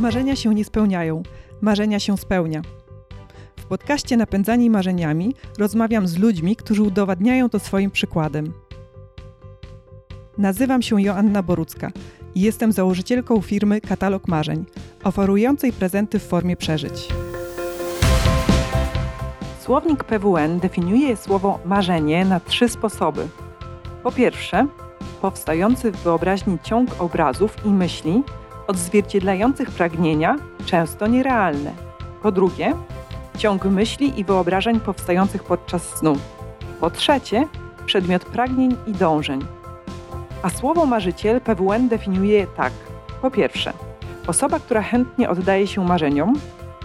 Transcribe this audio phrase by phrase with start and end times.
[0.00, 1.22] Marzenia się nie spełniają,
[1.60, 2.62] marzenia się spełnia.
[3.56, 8.52] W podcaście Napędzani Marzeniami rozmawiam z ludźmi, którzy udowadniają to swoim przykładem.
[10.38, 11.90] Nazywam się Joanna Borucka
[12.34, 14.64] i jestem założycielką firmy Katalog Marzeń,
[15.04, 17.08] oferującej prezenty w formie przeżyć.
[19.60, 23.28] Słownik PWN definiuje słowo marzenie na trzy sposoby.
[24.02, 24.66] Po pierwsze,
[25.20, 28.22] powstający w wyobraźni ciąg obrazów i myśli
[28.68, 30.36] odzwierciedlających pragnienia,
[30.66, 31.72] często nierealne.
[32.22, 32.74] Po drugie,
[33.38, 36.16] ciąg myśli i wyobrażeń powstających podczas snu.
[36.80, 37.48] Po trzecie,
[37.86, 39.44] przedmiot pragnień i dążeń.
[40.42, 42.72] A słowo marzyciel PWN definiuje tak.
[43.22, 43.72] Po pierwsze,
[44.26, 46.34] osoba, która chętnie oddaje się marzeniom.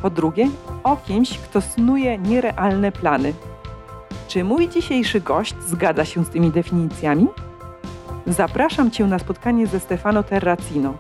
[0.02, 0.50] Po drugie,
[0.84, 3.34] o kimś, kto snuje nierealne plany.
[4.28, 7.28] Czy mój dzisiejszy gość zgadza się z tymi definicjami?
[8.28, 10.94] Zapraszam Cię na spotkanie ze Stefano Terracino,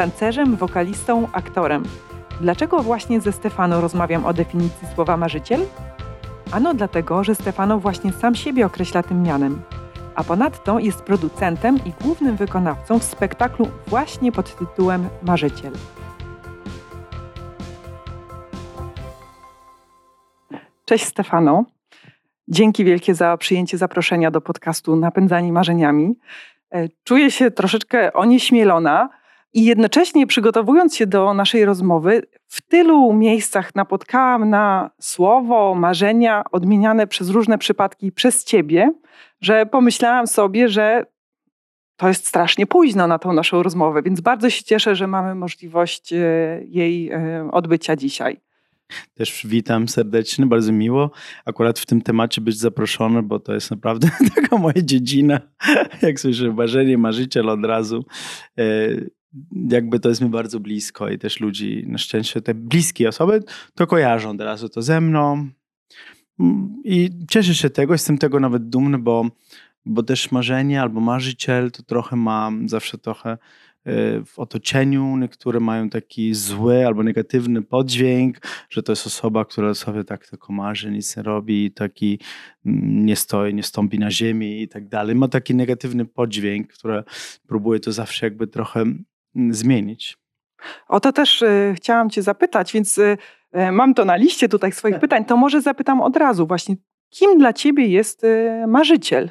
[0.00, 1.82] tancerzem, wokalistą, aktorem.
[2.40, 5.60] Dlaczego właśnie ze Stefano rozmawiam o definicji słowa marzyciel?
[6.52, 9.62] Ano dlatego, że Stefano właśnie sam siebie określa tym mianem.
[10.14, 15.72] A ponadto jest producentem i głównym wykonawcą w spektaklu właśnie pod tytułem Marzyciel.
[20.84, 21.64] Cześć Stefano.
[22.48, 26.18] Dzięki wielkie za przyjęcie zaproszenia do podcastu Napędzani Marzeniami.
[26.70, 29.19] E, czuję się troszeczkę onieśmielona
[29.52, 37.06] i jednocześnie przygotowując się do naszej rozmowy, w tylu miejscach napotkałam na słowo, marzenia odmieniane
[37.06, 38.92] przez różne przypadki przez ciebie,
[39.40, 41.06] że pomyślałam sobie, że
[41.96, 46.12] to jest strasznie późno na tą naszą rozmowę, więc bardzo się cieszę, że mamy możliwość
[46.12, 46.16] e,
[46.64, 48.40] jej e, odbycia dzisiaj.
[49.14, 51.10] Też witam serdecznie, bardzo miło
[51.44, 55.40] akurat w tym temacie być zaproszony, bo to jest naprawdę taka moja dziedzina.
[56.02, 58.04] Jak słyszę marzenie, marzyciel od razu.
[59.70, 63.42] Jakby to jest mi bardzo blisko i też ludzi, na szczęście te bliskie osoby
[63.74, 65.48] to kojarzą od razu to ze mną.
[66.84, 69.30] I cieszę się tego, jestem tego nawet dumny, bo,
[69.86, 73.38] bo też marzenie albo marzyciel to trochę mam zawsze trochę
[73.86, 78.38] Y, w otoczeniu, niektóre mają taki zły albo negatywny poddźwięk,
[78.70, 82.18] że to jest osoba, która sobie tak tylko marzy, nic nie robi, taki
[82.66, 85.16] mm, nie stoi, nie stąpi na ziemi i tak dalej.
[85.16, 87.02] Ma taki negatywny poddźwięk, który
[87.46, 88.84] próbuje to zawsze jakby trochę
[89.50, 90.18] zmienić.
[90.88, 93.16] O to też y, chciałam Cię zapytać, więc y,
[93.72, 95.00] mam to na liście tutaj swoich tak.
[95.00, 95.24] pytań.
[95.24, 96.76] To może zapytam od razu właśnie,
[97.10, 99.30] kim dla Ciebie jest y, marzyciel?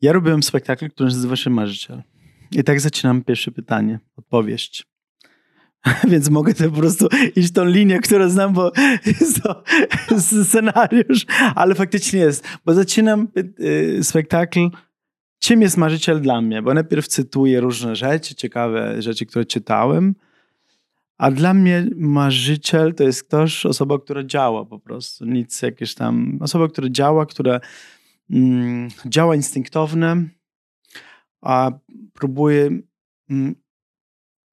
[0.00, 2.02] Ja robiłem spektakl, który nazywa się Marzyciel.
[2.52, 4.86] I tak zaczynam pierwsze pytanie, odpowiedź.
[6.10, 8.72] Więc mogę to po prostu iść tą linię, którą znam, bo
[9.20, 9.64] jest to
[10.44, 12.46] scenariusz, ale faktycznie jest.
[12.64, 13.28] Bo zaczynam
[14.02, 14.60] spektakl,
[15.38, 16.62] czym jest marzyciel dla mnie?
[16.62, 20.14] Bo najpierw cytuję różne rzeczy, ciekawe rzeczy, które czytałem,
[21.18, 25.24] a dla mnie marzyciel to jest ktoś, osoba, która działa po prostu.
[25.24, 27.60] Nic jakieś tam, osoba, która działa, która
[28.30, 30.16] mm, działa instynktownie,
[31.40, 31.70] a
[32.12, 32.70] próbuje
[33.30, 33.54] mm,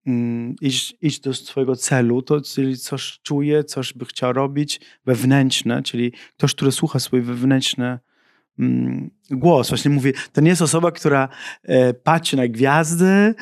[0.07, 5.84] mm, iść, iść do swojego celu, to czyli coś czuje, coś by chciał robić wewnętrzne,
[5.84, 8.00] czyli ktoś, który słucha swój wewnętrzny
[9.31, 9.69] głos.
[9.69, 11.29] Właśnie mówię, to nie jest osoba, która
[11.63, 13.35] e, patrzy na gwiazdy, e,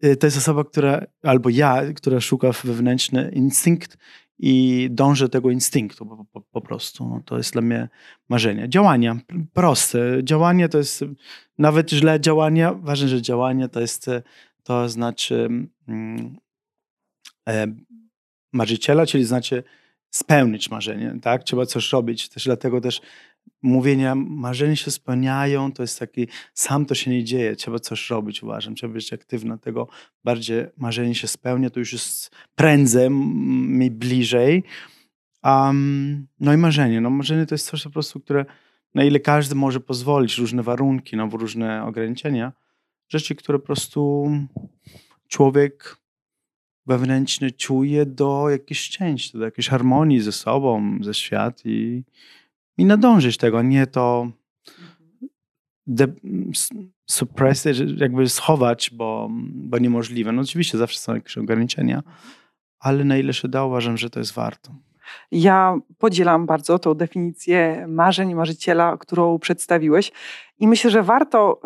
[0.00, 3.98] e, to jest osoba, która, albo ja, która szuka wewnętrzny instynkt
[4.38, 7.08] i dążę tego instynktu po, po, po prostu.
[7.08, 7.88] No, to jest dla mnie
[8.28, 8.68] marzenie.
[8.68, 9.16] Działania,
[9.52, 9.98] proste.
[10.22, 11.04] Działanie to jest,
[11.58, 14.10] nawet źle działania, ważne, że działanie to jest,
[14.62, 15.48] to znaczy
[15.88, 16.36] mm,
[17.48, 17.66] e,
[18.52, 19.62] marzyciela, czyli znaczy
[20.10, 21.44] spełnić marzenie, tak?
[21.44, 22.28] Trzeba coś robić.
[22.28, 23.00] Też dlatego też
[23.64, 28.42] mówienia, marzenia się spełniają, to jest taki, sam to się nie dzieje, trzeba coś robić,
[28.42, 29.88] uważam, trzeba być aktywny, tego
[30.24, 34.64] bardziej marzenie się spełnia, to już jest prędzej, mi bliżej.
[35.44, 38.44] Um, no i marzenie, no marzenie to jest coś po prostu, które
[38.94, 42.52] na ile każdy może pozwolić, różne warunki, no, różne ograniczenia,
[43.08, 44.30] rzeczy, które po prostu
[45.28, 45.96] człowiek
[46.86, 52.04] wewnętrzny czuje do jakiejś szczęścia, do jakiejś harmonii ze sobą, ze świat i,
[52.78, 54.28] i nadążyć tego, nie to
[55.86, 56.06] de,
[57.06, 60.32] suppress, jakby schować, bo, bo niemożliwe.
[60.32, 62.02] No oczywiście zawsze są jakieś ograniczenia,
[62.78, 64.74] ale na ile się da, uważam, że to jest warto.
[65.32, 70.12] Ja podzielam bardzo tą definicję marzeń, marzyciela, którą przedstawiłeś
[70.58, 71.60] i myślę, że warto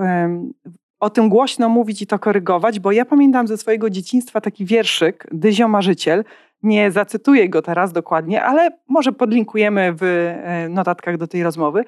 [1.00, 5.26] o tym głośno mówić i to korygować, bo ja pamiętam ze swojego dzieciństwa taki wierszyk
[5.32, 6.25] Dyzio Marzyciel,
[6.62, 11.84] nie zacytuję go teraz dokładnie, ale może podlinkujemy w e, notatkach do tej rozmowy.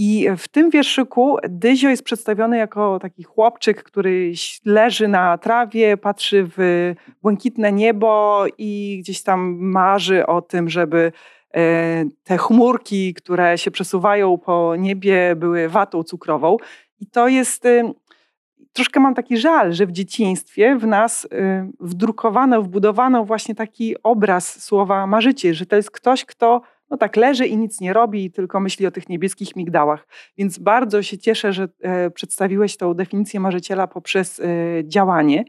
[0.00, 4.32] I w tym wierszyku Dyzio jest przedstawiony jako taki chłopczyk, który
[4.64, 11.12] leży na trawie, patrzy w błękitne niebo i gdzieś tam marzy o tym, żeby
[11.54, 16.56] e, te chmurki, które się przesuwają po niebie, były watą cukrową.
[17.00, 17.64] I to jest.
[18.78, 24.62] Troszkę mam taki żal, że w dzieciństwie w nas e, wdrukowano, wbudowano właśnie taki obraz
[24.64, 28.60] słowa marzyciel, że to jest ktoś, kto no tak leży i nic nie robi, tylko
[28.60, 30.06] myśli o tych niebieskich migdałach.
[30.36, 34.44] Więc bardzo się cieszę, że e, przedstawiłeś tą definicję marzyciela poprzez e,
[34.84, 35.44] działanie.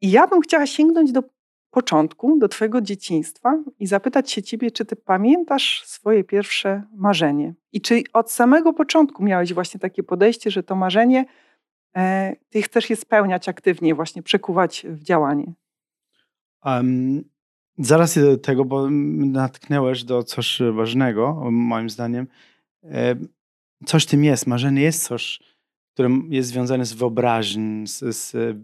[0.00, 1.22] I ja bym chciała sięgnąć do
[1.70, 7.54] początku, do Twojego dzieciństwa i zapytać się Ciebie, czy Ty pamiętasz swoje pierwsze marzenie?
[7.72, 11.24] I czy od samego początku miałeś właśnie takie podejście, że to marzenie
[12.50, 15.52] Ty chcesz je spełniać aktywnie, właśnie przekuwać w działanie?
[16.64, 17.24] Um,
[17.78, 22.26] Zaraz do tego, bo natknęłeś do coś ważnego, moim zdaniem.
[22.84, 23.14] E,
[23.86, 24.46] coś tym jest.
[24.46, 25.40] Marzenie jest coś,
[25.94, 28.56] które jest związane z wyobraźnią, z, z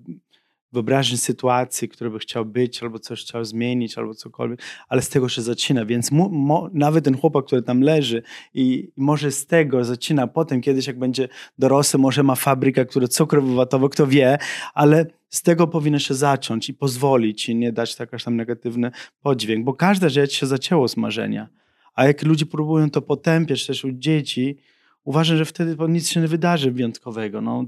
[0.74, 5.28] wyobraźni sytuacji, które by chciał być, albo coś chciał zmienić, albo cokolwiek, ale z tego
[5.28, 8.22] się zaczyna, więc mu, mo, nawet ten chłopak, który tam leży
[8.54, 11.28] i, może z tego zaczyna, potem kiedyś jak będzie
[11.58, 14.38] dorosły, może ma fabrykę, która cukru wywatowy, kto wie,
[14.74, 18.90] ale z tego powinno się zacząć i pozwolić i nie dać taki tam negatywny
[19.22, 21.48] podźwięk, bo każda rzecz się zaczęło z marzenia,
[21.94, 24.58] a jak ludzie próbują to potępiać też u dzieci,
[25.04, 27.40] uważam, że wtedy nic się nie wydarzy wyjątkowego.
[27.40, 27.64] No,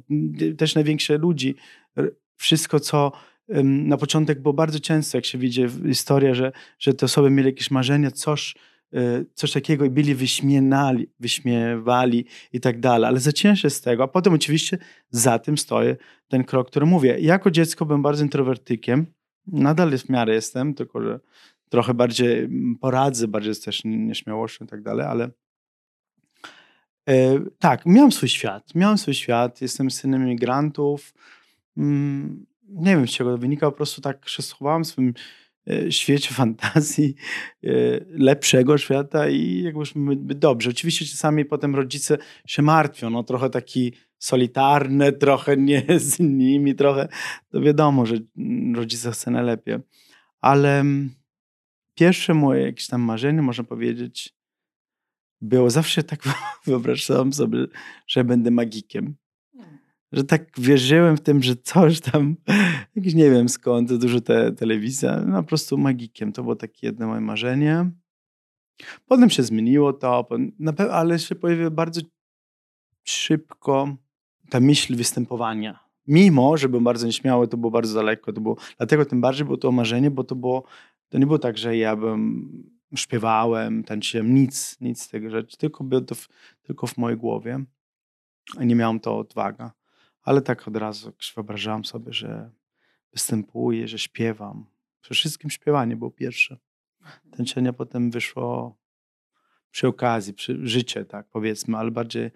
[0.59, 1.55] też największe ludzi
[2.37, 3.13] wszystko, co
[3.65, 7.49] na początek było bardzo często, jak się widzi w historii, że, że te osoby mieli
[7.49, 8.55] jakieś marzenia, coś,
[8.93, 13.09] e, coś takiego i byli wyśmienali, wyśmiewali i tak dalej.
[13.09, 14.79] Ale zaczyna z tego, a potem oczywiście
[15.11, 15.95] za tym stoi
[16.29, 17.19] ten krok, który mówię.
[17.21, 19.07] Jako dziecko byłem bardzo introwertykiem,
[19.47, 21.21] nadal w miarę jestem, tylko że
[21.69, 22.49] trochę bardziej
[22.81, 25.31] poradzę, bardziej też nieśmiałością i tak dalej, ale
[27.09, 31.15] e, tak, miałem swój świat, miałem swój świat, jestem synem imigrantów, Mm,
[31.77, 35.15] nie wiem z czego to wynika, po prostu tak się schowałem w swym
[35.71, 37.15] e, świecie fantazji,
[37.65, 37.71] e,
[38.09, 40.71] lepszego świata i jakbyś dobrze.
[40.71, 47.09] Oczywiście czasami potem rodzice się martwią, no trochę taki solitarne, trochę nie z nimi, trochę,
[47.49, 48.17] to wiadomo, że
[48.75, 49.77] rodzice chce najlepiej.
[50.41, 51.11] Ale mm,
[51.95, 54.37] pierwsze moje jakieś tam marzenie, można powiedzieć,
[55.41, 56.21] było zawsze tak
[56.67, 57.67] wyobrażałem sobie,
[58.07, 59.17] że będę magikiem
[60.13, 62.37] że tak wierzyłem w tym, że coś tam,
[62.97, 66.33] jakiś nie wiem skąd, dużo te, telewizja, no po prostu magikiem.
[66.33, 67.91] To było takie jedno moje marzenie.
[69.07, 70.29] Potem się zmieniło to,
[70.91, 72.01] ale się pojawiła bardzo
[73.05, 73.97] szybko
[74.51, 75.79] ta myśl występowania.
[76.07, 78.33] Mimo, że byłem bardzo nieśmiały, to było bardzo daleko.
[78.33, 80.65] To było, dlatego tym bardziej było to marzenie, bo to było,
[81.09, 82.51] to nie było tak, że ja bym
[82.95, 86.29] śpiewałem, tańczyłem, nic, nic z tego rzeczy, tylko było to w,
[86.63, 87.65] tylko w mojej głowie.
[88.61, 89.73] Nie miałem to odwaga
[90.27, 92.51] ale tak od razu wyobrażałem sobie, że
[93.13, 94.67] występuję, że śpiewam.
[95.01, 96.57] Przede wszystkim śpiewanie było pierwsze.
[97.37, 98.77] Tańczenie potem wyszło
[99.71, 102.31] przy okazji, przy życie, tak powiedzmy, ale bardziej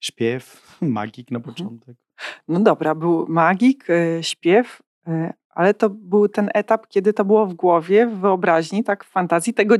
[0.00, 1.54] śpiew, magik na mhm.
[1.54, 1.96] początek.
[2.48, 7.46] No dobra, był magik, e, śpiew, e, ale to był ten etap, kiedy to było
[7.46, 9.74] w głowie, w wyobraźni, tak w fantazji tego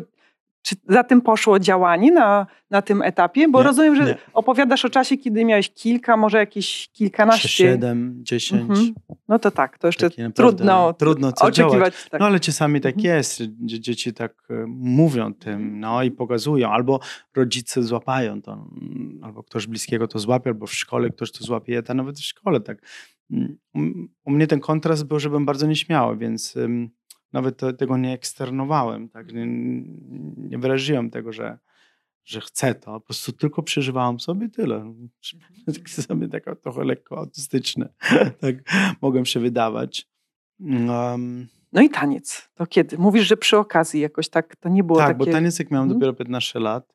[0.66, 3.48] czy za tym poszło działanie na, na tym etapie?
[3.48, 4.16] Bo nie, rozumiem, że nie.
[4.32, 7.48] opowiadasz o czasie, kiedy miałeś kilka, może jakieś kilkanaście.
[7.48, 8.70] Siedem, dziesięć.
[8.70, 8.94] Mhm.
[9.28, 11.94] No to tak, to jeszcze trudno, trudno co oczekiwać.
[12.10, 12.20] Tak.
[12.20, 13.17] No ale czasami tak mhm.
[13.17, 17.00] jest, że dzieci tak e, mówią tym, no i pokazują, albo
[17.36, 18.67] rodzice złapają to,
[19.22, 22.60] albo ktoś bliskiego to złapie, albo w szkole ktoś to złapie, ja nawet w szkole
[22.60, 22.79] tak.
[23.31, 26.55] Mm, u mnie ten kontrast był, że byłem bardzo nieśmiały, więc
[27.32, 29.32] nawet to, tego nie eksternowałem, tak?
[29.32, 29.46] nie,
[30.36, 31.58] nie wyraziłem tego, że,
[32.24, 34.76] że chcę to, po prostu tylko przeżywałem sobie tyle.
[34.76, 35.08] Mhm.
[35.74, 37.88] Tak sobie tak trochę lekko autystyczne,
[38.40, 38.54] tak
[39.00, 40.06] mogłem się wydawać.
[40.60, 42.98] Um, no i taniec, to kiedy?
[42.98, 45.18] Mówisz, że przy okazji jakoś tak, to nie było tak, takie...
[45.18, 45.98] bo taniec jak miałem hmm?
[45.98, 46.94] dopiero 15 lat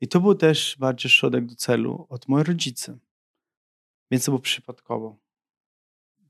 [0.00, 2.96] i to był też bardziej środek do celu od moich rodziców.
[4.10, 5.16] Więc to było przypadkowo.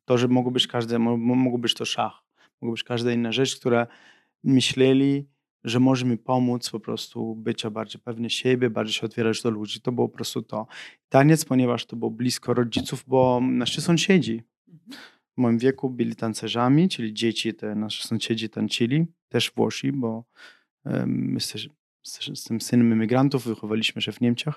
[0.04, 2.25] To, że mogło być każde, mogło być to szach
[2.60, 3.86] mogło być każda inna rzecz, która
[4.44, 5.26] myśleli,
[5.64, 9.80] że może mi pomóc po prostu bycia bardziej pewny siebie, bardziej się otwierać do ludzi.
[9.80, 10.66] To było po prostu to.
[11.08, 14.42] Taniec, ponieważ to było blisko rodziców, bo nasi sąsiedzi
[15.36, 20.24] w moim wieku byli tancerzami, czyli dzieci, te nasi sąsiedzi tańczyli, też Włosi, bo
[21.06, 21.52] my z,
[22.02, 24.54] z, z tym synem imigrantów wychowaliśmy się w Niemczech.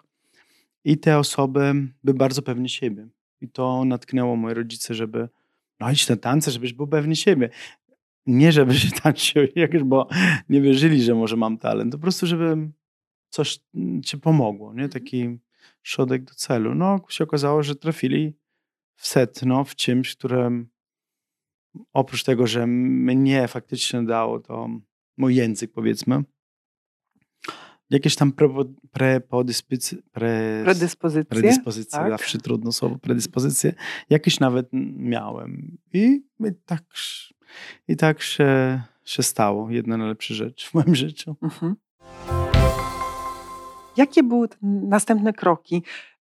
[0.84, 3.08] I te osoby były bardzo pewne siebie.
[3.42, 5.30] I to natknęło moje rodzice, żeby
[5.80, 7.50] no idź na tance, żebyś był pewny siebie
[8.30, 9.44] nie żeby się tańczył,
[9.86, 10.08] bo
[10.50, 12.72] nie wierzyli, że może mam talent, po prostu żeby
[13.30, 13.60] coś
[14.06, 14.84] ci pomogło, nie?
[14.84, 14.90] Mhm.
[14.90, 15.40] Taki
[15.84, 16.76] środek do celu.
[16.76, 18.34] No, się okazało, że trafili
[18.96, 20.64] w setno, w czymś, które
[21.94, 24.70] oprócz tego, że mnie faktycznie dało to
[25.18, 26.24] mój język, powiedzmy,
[27.90, 28.34] jakieś tam
[28.92, 32.10] predyspozycje, pre, predyspozycje, predyspozycje tak?
[32.10, 33.74] zawsze trudno słowo, predyspozycje,
[34.10, 35.78] jakieś nawet miałem.
[35.94, 36.84] I, i tak,
[37.88, 39.70] i tak się, się stało.
[39.70, 41.36] Jedna najlepsza rzecz w moim życiu.
[41.44, 41.76] Mhm.
[43.98, 45.84] Jakie były następne kroki?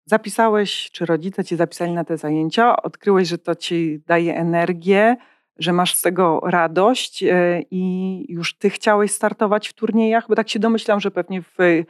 [0.04, 5.16] Zapisałeś, czy rodzice ci zapisali na te zajęcia, odkryłeś, że to ci daje energię,
[5.58, 10.48] że masz z tego radość e, i już ty chciałeś startować w turniejach, bo tak
[10.48, 11.84] się domyślam, że pewnie w,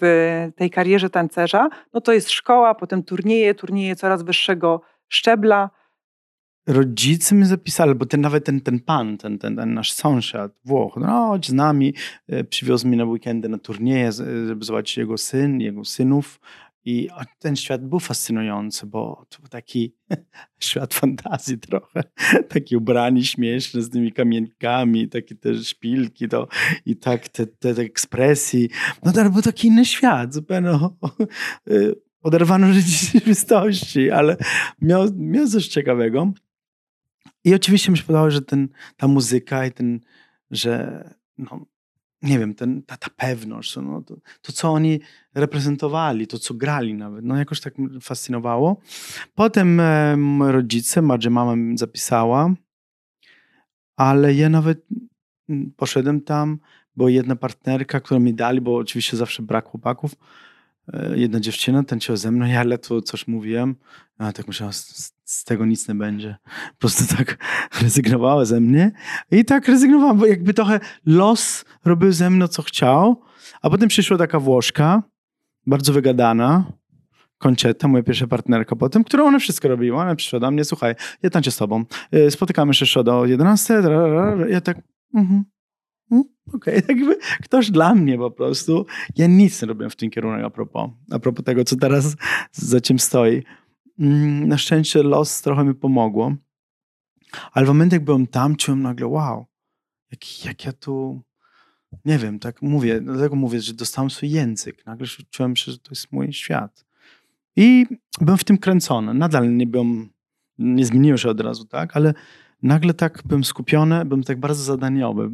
[0.00, 5.70] w tej karierze tancerza, no to jest szkoła, potem turnieje, turnieje coraz wyższego szczebla.
[6.66, 10.96] Rodzice mnie zapisali, bo ten, nawet ten, ten pan, ten, ten, ten nasz sąsiad, Włoch,
[11.00, 11.94] no chodź z nami,
[12.28, 14.12] e, przywiózł mnie na weekendy na turnieje,
[14.46, 16.40] żeby zobaczyć jego syn, jego synów.
[16.88, 17.08] I
[17.38, 19.94] ten świat był fascynujący, bo to był taki
[20.60, 22.02] świat fantazji trochę.
[22.48, 26.48] Takie ubrani śmieszne z tymi kamienkami, takie te szpilki to,
[26.86, 28.68] i tak te, te, te ekspresji.
[29.04, 30.70] No to był taki inny świat, zupełnie
[31.70, 34.36] y, oderwany od rzeczywistości, ale
[34.80, 36.32] miał, miał coś ciekawego.
[37.46, 40.00] I oczywiście mi się podobało, że ten, ta muzyka i ten,
[40.50, 41.04] że
[41.38, 41.66] no,
[42.22, 45.00] nie wiem, ten, ta, ta pewność, no, to, to, co oni
[45.34, 48.80] reprezentowali, to, co grali nawet, no jakoś tak mnie fascynowało.
[49.34, 50.16] Potem e,
[50.52, 52.54] rodzice, Marze mama mi zapisała,
[53.96, 54.86] ale ja nawet
[55.48, 56.58] mm, poszedłem tam,
[56.96, 60.14] bo jedna partnerka, którą mi dali, bo oczywiście zawsze brak chłopaków,
[61.14, 63.76] jedna dziewczyna tańczyła ze mną, ja ledwo coś mówiłem,
[64.18, 66.36] a tak myślałem, z, z, tego nic nie będzie.
[66.72, 67.38] Po prostu tak
[67.82, 68.92] rezygnowała ze mnie
[69.30, 73.22] i tak rezygnowałam, bo jakby trochę los robił ze mną, co chciał,
[73.62, 75.02] a potem przyszła taka Włoszka,
[75.66, 76.64] bardzo wygadana,
[77.38, 80.02] Koncieta, moja pierwsza partnerka potem, którą ona wszystko robiła.
[80.02, 81.84] Ona przyszła do mnie, słuchaj, ja tańczę z tobą.
[82.14, 83.82] Y, spotykamy się jeszcze do 11.
[84.48, 84.76] Ja tak,
[85.14, 85.32] mhm.
[85.32, 85.44] Mm,
[86.10, 86.82] Okej, okay.
[86.88, 88.86] jakby ktoś dla mnie po prostu.
[89.16, 92.16] Ja nic nie robiłem w tym kierunku a propos, a propos tego, co teraz
[92.52, 93.42] za czym stoi.
[93.98, 96.34] Mm, na szczęście los trochę mi pomogło.
[97.52, 99.46] Ale w momencie, jak byłem tam, czułem nagle, wow,
[100.10, 101.22] jak, jak ja tu,
[102.04, 104.86] nie wiem, tak mówię, dlatego mówię, że dostałem swój język.
[104.86, 106.84] Nagle czułem się, że to jest mój świat.
[107.56, 107.86] I
[108.20, 109.14] byłem w tym kręcony.
[109.14, 110.08] Nadal nie byłem,
[110.58, 112.14] nie zmieniłem się od razu, tak, ale
[112.62, 115.30] nagle tak byłem skupiony, byłem tak bardzo zadaniowy.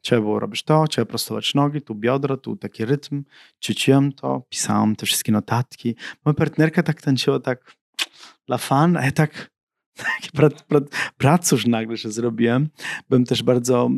[0.00, 3.24] Trzeba było robić to, trzeba prostować nogi, tu biodra, tu taki rytm.
[3.64, 5.96] Ćwiczyłem to, pisałem te wszystkie notatki.
[6.24, 7.76] Moja partnerka tak tańczyła tak
[8.46, 9.50] dla fan, a ja tak
[9.96, 10.54] taki prac,
[11.16, 12.68] prac, nagle się zrobiłem.
[13.08, 13.90] Byłem też bardzo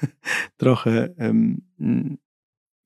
[0.56, 1.60] trochę um,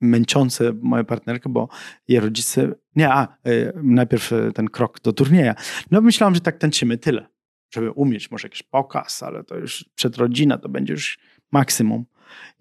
[0.01, 1.69] męczący moją partnerkę, bo
[2.09, 5.55] jej rodzice, nie, a y, najpierw e, ten krok do turnieja.
[5.91, 7.27] No myślałem, że tak tańczymy tyle,
[7.75, 11.19] żeby umieć może jakiś pokaz, ale to już przed rodzina to będzie już
[11.53, 12.05] maksimum.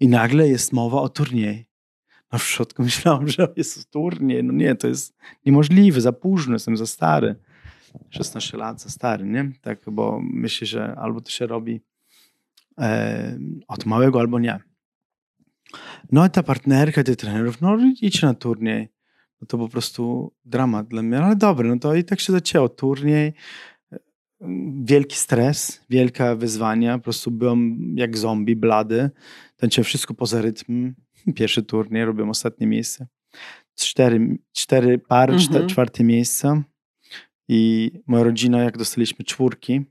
[0.00, 1.68] I nagle jest mowa o turniej.
[2.32, 4.44] No w środku myślałem, że jest turniej.
[4.44, 7.36] No nie, to jest niemożliwe, za późno, jestem za stary.
[8.10, 9.52] 16 lat, za stary, nie?
[9.60, 11.80] Tak, bo myślę, że albo to się robi
[12.78, 14.60] e, od małego, albo nie.
[16.12, 18.88] No i ta partnerka tych trenerów, no idź na turniej.
[19.40, 22.68] No to po prostu dramat dla mnie, ale dobre, no to i tak się zaczęło.
[22.68, 23.34] Turniej,
[24.84, 26.98] wielki stres, wielka wyzwania.
[26.98, 29.10] Po prostu byłem jak zombie, blady.
[29.56, 30.94] Tańczyłem wszystko poza rytm.
[31.34, 33.06] Pierwszy turniej, robiłem ostatnie miejsce.
[33.74, 35.68] Cztery, cztery pary, mhm.
[35.68, 36.62] czwarte miejsce.
[37.48, 39.84] I moja rodzina, jak dostaliśmy czwórki,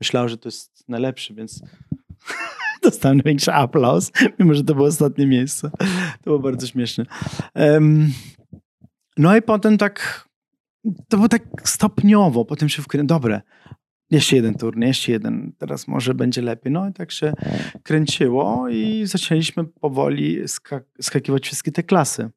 [0.00, 1.62] myślała, że to jest najlepszy, więc
[2.82, 5.70] dostałem największy aplauz, mimo że to było ostatnie miejsce.
[6.12, 7.04] To było bardzo śmieszne.
[7.54, 8.12] Um,
[9.16, 10.28] no i potem tak,
[11.08, 13.40] to było tak stopniowo, potem się wkręciłem, dobre,
[14.10, 16.72] jeszcze jeden turniej, jeszcze jeden, teraz może będzie lepiej.
[16.72, 17.32] No i tak się
[17.82, 22.30] kręciło i zaczęliśmy powoli skak- skakiwać wszystkie te klasy.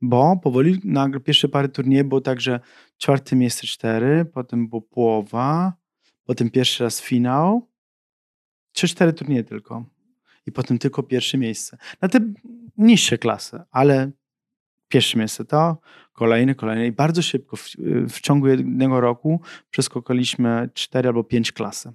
[0.00, 2.60] Bo powoli nagle pierwsze parę turniejów było tak, że
[2.98, 5.72] czwarte miejsce cztery, potem było połowa,
[6.24, 7.68] potem pierwszy raz finał,
[8.72, 9.84] trzy, cztery turnieje tylko.
[10.46, 11.76] I potem tylko pierwsze miejsce.
[12.00, 12.20] Na te
[12.78, 14.10] niższe klasy, ale
[14.92, 15.76] pierwsze miejsce to,
[16.12, 16.86] kolejny, kolejny.
[16.86, 17.68] I bardzo szybko, w,
[18.08, 21.92] w ciągu jednego roku przeskokaliśmy cztery albo pięć klasy.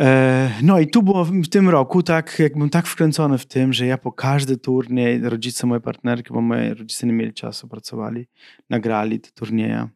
[0.00, 3.86] E, no i tu było w tym roku tak, jakbym tak wkręcony w tym, że
[3.86, 8.26] ja po każdy turniej, rodzice mojej partnerki, bo moi rodzice nie mieli czasu, pracowali,
[8.70, 9.88] nagrali te turnieje,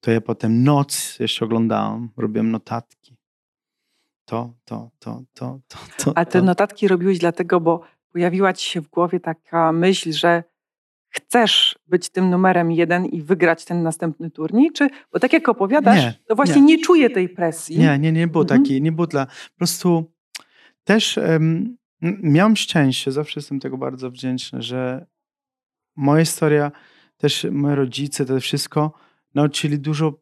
[0.00, 3.16] to ja potem noc jeszcze oglądałem, robiłem notatki.
[4.24, 6.12] To, to, to, to, to, to.
[6.18, 7.80] A te notatki robiłeś dlatego, bo
[8.12, 10.44] pojawiła ci się w głowie taka myśl, że
[11.08, 14.72] chcesz być tym numerem jeden i wygrać ten następny turniej?
[14.72, 16.76] Czy, bo tak jak opowiadasz, Nie, to właśnie nie.
[16.76, 17.78] nie, czuję tej presji.
[17.78, 18.62] Nie, nie, nie było Mhm.
[18.62, 20.12] takiej, nie było dla, po prostu
[20.84, 25.06] też em, m- miałem szczęście, zawsze jestem tego bardzo wdzięczny, że
[25.96, 26.72] moja historia,
[27.16, 28.92] też moi rodzice, to wszystko
[29.34, 30.18] nauczyli dużo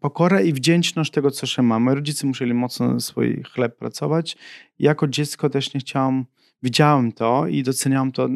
[0.00, 1.78] pokorę i wdzięczność tego, co się ma.
[1.78, 4.36] Moi rodzice musieli mocno swój chleb pracować.
[4.78, 6.24] Jako dziecko też nie chciałam,
[6.62, 8.28] widziałem to i doceniałem to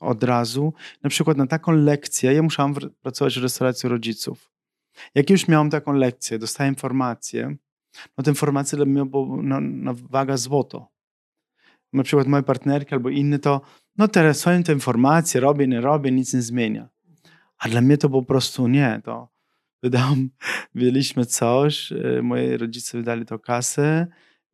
[0.00, 0.72] od razu.
[1.02, 4.50] Na przykład na taką lekcję, ja musiałam w- pracować w restauracji rodziców.
[5.14, 7.56] Jak już miałam taką lekcję, dostałem informację,
[8.18, 10.88] no tę informację dla mnie była na, na waga złoto.
[11.92, 13.60] Na przykład moje partnerki albo inny to,
[13.98, 16.88] no teraz są te informacje, robię, nie robię, nic nie zmienia.
[17.58, 19.28] A dla mnie to po prostu nie, to
[19.82, 20.30] wydałem,
[20.74, 24.06] wydaliśmy coś, y, moi rodzice wydali to kasę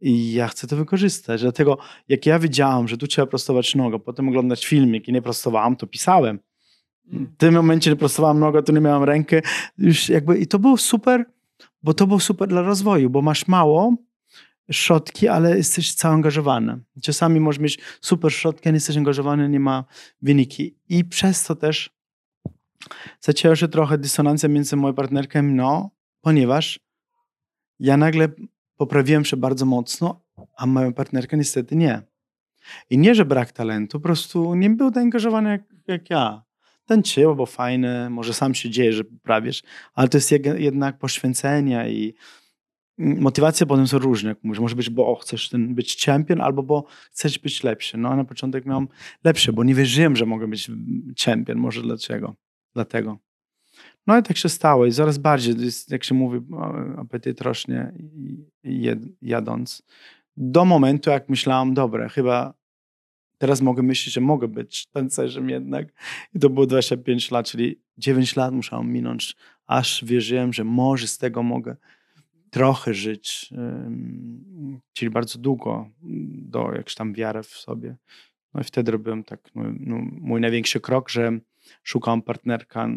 [0.02, 1.40] i ja chcę to wykorzystać.
[1.40, 1.78] Dlatego
[2.08, 5.86] jak ja wiedziałam, że tu trzeba prostować nogę, potem oglądać filmik i nie prostowałam, to
[5.86, 6.38] pisałem.
[7.04, 9.40] W tym momencie nie prostowałam nogę, to nie miałam rękę.
[9.78, 11.24] Już jakby, I to było super,
[11.82, 13.94] bo to było super dla rozwoju, bo masz mało
[14.70, 16.82] środki, ale jesteś cały angażowany.
[17.02, 19.84] Czasami możesz mieć super środki, a nie jesteś angażowany, nie ma
[20.22, 20.76] wyniki.
[20.88, 21.90] I przez to też
[23.20, 25.90] zaczęła się trochę dysonancja między moją partnerką, no,
[26.20, 26.80] ponieważ
[27.78, 28.28] ja nagle
[28.86, 30.20] poprawiłem się bardzo mocno,
[30.56, 32.02] a moja partnerka niestety nie.
[32.90, 36.42] I nie, że brak talentu, po prostu nie był zaangażowany jak, jak ja.
[36.86, 39.62] Tańczyło, bo fajne, może sam się dzieje, że poprawisz,
[39.94, 42.14] ale to jest jednak poświęcenia i
[42.98, 44.36] motywacje potem są różne.
[44.42, 47.98] Może być, bo chcesz ten, być champion, albo bo chcesz być lepszy.
[47.98, 48.88] No a na początek miałem
[49.24, 50.70] lepsze, bo nie wierzyłem, że mogę być
[51.24, 51.58] champion.
[51.58, 52.34] Może dlaczego?
[52.74, 53.18] Dlatego.
[54.06, 55.54] No i tak się stało i coraz bardziej,
[55.90, 56.40] jak się mówi,
[56.98, 57.92] apetyt rośnie
[59.22, 59.82] jadąc.
[60.36, 62.54] Do momentu, jak myślałam, dobra, chyba
[63.38, 65.88] teraz mogę myśleć, że mogę być tancerzem jednak.
[66.34, 71.18] I to było 25 lat, czyli 9 lat musiałem minąć, aż wierzyłem, że może z
[71.18, 71.76] tego mogę
[72.50, 73.50] trochę żyć,
[74.92, 75.90] czyli bardzo długo,
[76.42, 77.96] do jakąś tam wiarę w sobie.
[78.54, 81.38] No i wtedy robiłem tak, no, no, mój największy krok, że
[81.82, 82.88] szukałem partnerka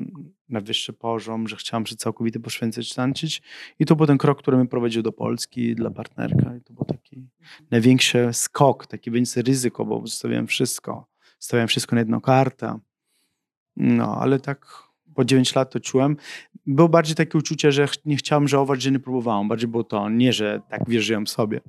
[0.49, 3.41] na wyższy poziom, że chciałem się całkowicie poświęcać, tańczyć.
[3.80, 6.56] I to był ten krok, który mnie prowadził do Polski dla partnerka.
[6.56, 7.28] I to był taki
[7.71, 11.08] największy skok, takie większe ryzyko, bo zostawiałem wszystko.
[11.39, 12.80] Stawiałem wszystko na jedną kartę.
[13.75, 16.17] No, ale tak po 9 lat to czułem.
[16.65, 19.47] Było bardziej takie uczucie, że nie chciałem żałować, że nie próbowałem.
[19.47, 21.62] Bardziej było to, nie, że tak wierzyłem w sobie.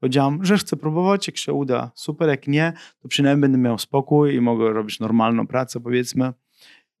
[0.00, 4.34] Powiedziałam, że chcę próbować, jak się uda, super, jak nie, to przynajmniej będę miał spokój
[4.34, 6.32] i mogę robić normalną pracę, powiedzmy.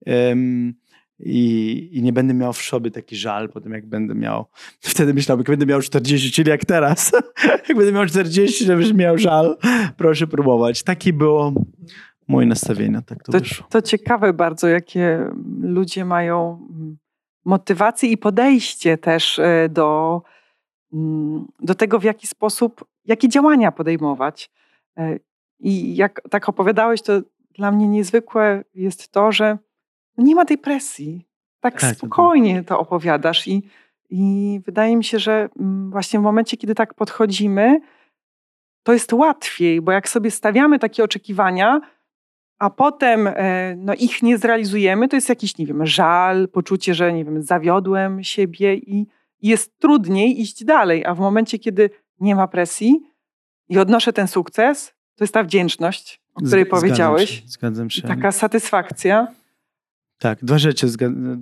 [0.06, 0.74] Em,
[1.18, 4.46] i, I nie będę miał w sobie taki żal potem, jak będę miał.
[4.80, 7.12] Wtedy myślałem, jak będę miał 40, czyli jak teraz.
[7.68, 9.56] jak będę miał 40, żebyś miał żal,
[9.96, 10.82] proszę próbować.
[10.82, 11.52] Takie było
[12.28, 13.66] moje nastawienie, tak to, To, wyszło.
[13.70, 15.30] to ciekawe bardzo, jakie
[15.60, 16.68] ludzie mają
[17.44, 20.22] motywacje i podejście też e, do,
[21.60, 24.50] do tego, w jaki sposób, jakie działania podejmować.
[24.98, 25.18] E,
[25.58, 27.12] I jak tak opowiadałeś, to
[27.54, 29.58] dla mnie niezwykłe jest to, że
[30.16, 31.26] no nie ma tej presji.
[31.60, 33.62] Tak Tak, to spokojnie to opowiadasz i,
[34.10, 37.80] i wydaje mi się, że mm, właśnie w momencie, kiedy tak podchodzimy,
[38.82, 41.80] to jest łatwiej, bo jak sobie stawiamy takie oczekiwania,
[42.58, 47.12] a potem e, no, ich nie zrealizujemy, to jest jakiś, nie wiem, żal, poczucie, że
[47.12, 49.06] nie wiem, zawiodłem siebie i
[49.48, 51.04] jest trudniej iść dalej.
[51.04, 53.00] A w momencie, kiedy nie ma presji
[53.68, 57.30] i odnoszę ten sukces, to jest ta wdzięczność, o której Zg- powiedziałeś.
[57.30, 57.48] Zgadzam się.
[57.48, 58.00] Zgadzam się.
[58.00, 59.26] I taka satysfakcja.
[60.18, 60.86] Tak, dwa rzeczy,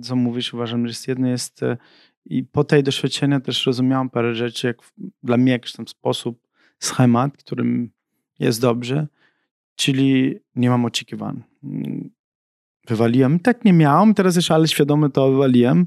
[0.01, 1.77] co mówisz, uważam, że jest jedno jest e,
[2.25, 4.77] i po tej doświadczeniu też rozumiałam parę rzeczy, jak
[5.23, 6.47] dla mnie jakiś tam sposób,
[6.79, 7.91] schemat, którym
[8.39, 9.07] jest dobrze,
[9.75, 11.43] czyli nie mam oczekiwań.
[11.63, 12.09] Mm,
[12.87, 15.85] Wywaliłem, tak nie miałem, teraz jeszcze ale świadomy to wywaliłem,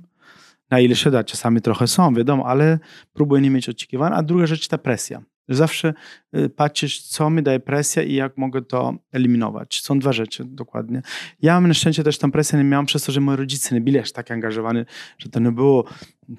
[0.70, 2.78] na ile się da, czasami trochę są, wiadomo, ale
[3.12, 5.22] próbuję nie mieć oczekiwań, a druga rzecz ta presja.
[5.48, 5.94] Zawsze
[6.36, 9.80] y, patrzysz, co mi daje presja i jak mogę to eliminować.
[9.82, 11.02] Są dwa rzeczy dokładnie.
[11.42, 13.98] Ja na szczęście też tam presję nie miałam przez to, że moi rodzice nie byli
[13.98, 14.82] aż tak angażowani,
[15.18, 15.84] że to nie było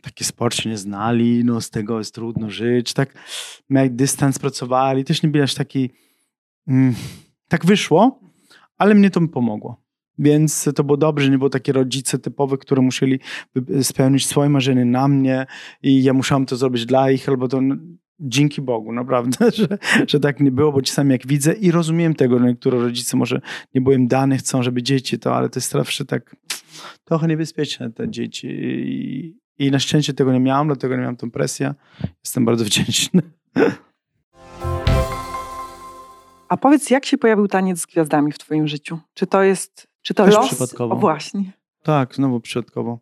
[0.02, 3.14] takie sport się nie znali, no z tego jest trudno żyć, tak
[3.70, 5.90] jak dystans pracowali, też nie byli aż taki
[6.68, 6.96] mm,
[7.48, 8.20] tak wyszło,
[8.78, 9.89] ale mnie to pomogło.
[10.20, 13.20] Więc to było dobrze, nie było takie rodzice typowe, które musieli
[13.82, 15.46] spełnić swoje marzenie na mnie
[15.84, 17.76] i ja musiałam to zrobić dla ich, albo to no,
[18.20, 19.68] dzięki Bogu, naprawdę, że,
[20.08, 23.42] że tak nie było, bo czasami jak widzę i rozumiem tego, że niektóre rodzice może
[23.76, 26.36] nie było im dane, chcą, żeby dzieci to, ale to jest zawsze tak
[27.04, 31.32] trochę niebezpieczne te dzieci i, i na szczęście tego nie miałam, dlatego nie miałam tą
[31.32, 31.74] presję.
[32.24, 33.22] Jestem bardzo wdzięczny.
[36.50, 39.00] A powiedz, jak się pojawił taniec z gwiazdami w Twoim życiu?
[39.14, 40.48] Czy to jest Czy to Też los?
[40.48, 40.96] przypadkowo.
[40.96, 41.44] O właśnie.
[41.84, 43.00] Tak, znowu przypadkowo.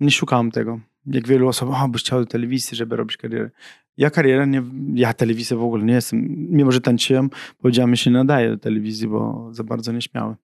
[0.00, 0.80] Nie szukałem tego.
[1.06, 3.50] Jak wielu osób, o, byś chciał do telewizji, żeby robić karierę.
[3.96, 4.62] Ja karierę, nie,
[4.94, 6.26] ja telewizję w ogóle nie jestem.
[6.50, 10.34] Mimo, że tańczyłem, powiedziałem, że się nie nadaje do telewizji, bo za bardzo nieśmiały.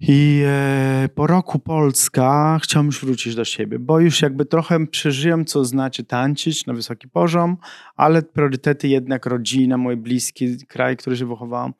[0.00, 5.44] I e, po roku Polska chciałem już wrócić do siebie, bo już jakby trochę przeżyłem,
[5.44, 7.56] co znaczy tańczyć na wysoki poziom,
[7.96, 11.72] ale priorytety jednak rodzina, mój bliski kraj, który się wychowałem,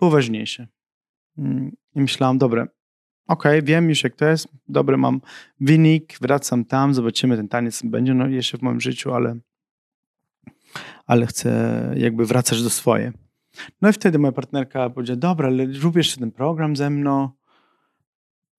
[0.00, 0.68] był ważniejszy.
[1.38, 2.66] Mm, I myślałem, dobra,
[3.26, 5.20] okej, wiem już jak to jest, dobry mam
[5.60, 9.36] wynik, wracam tam, zobaczymy, ten taniec będzie no, jeszcze w moim życiu, ale,
[11.06, 13.12] ale chcę jakby wracać do swoje.
[13.82, 17.30] No i wtedy moja partnerka powiedziała, dobra, ale rób ten program ze mną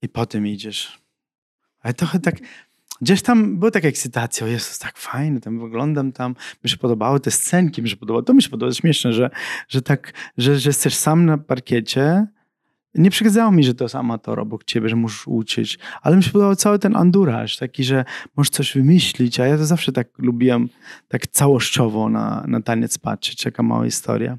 [0.01, 1.01] i potem idziesz.
[1.79, 2.35] Ale trochę tak,
[3.01, 7.19] gdzieś tam była taka ekscytacja, o Jezus, tak fajnie, tam wyglądam tam, mi się podobały
[7.19, 9.29] te scenki, mi się podobało, to mi się podobało, śmieszne, że,
[9.67, 12.27] że tak, że, że jesteś sam na parkiecie,
[12.97, 16.31] nie przeszkadzało mi, że to jest amator obok ciebie, że musisz uczyć, ale mi się
[16.31, 18.05] podobał cały ten anduraż, taki, że
[18.37, 20.69] możesz coś wymyślić, a ja to zawsze tak lubiłem,
[21.07, 24.37] tak całościowo na, na taniec patrzeć, jaka mała historia.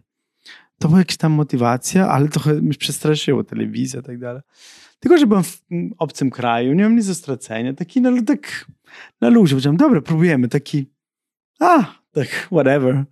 [0.78, 4.42] To była jakaś tam motywacja, ale trochę mi przestraszyło telewizja i tak dalej.
[5.00, 5.62] Tylko, że byłem w
[5.98, 8.66] obcym kraju, nie mam nic do stracenia, taki no, tak
[9.20, 10.86] na luzie, powiedziałem, dobra, próbujemy, taki
[11.60, 13.04] a, tak, whatever.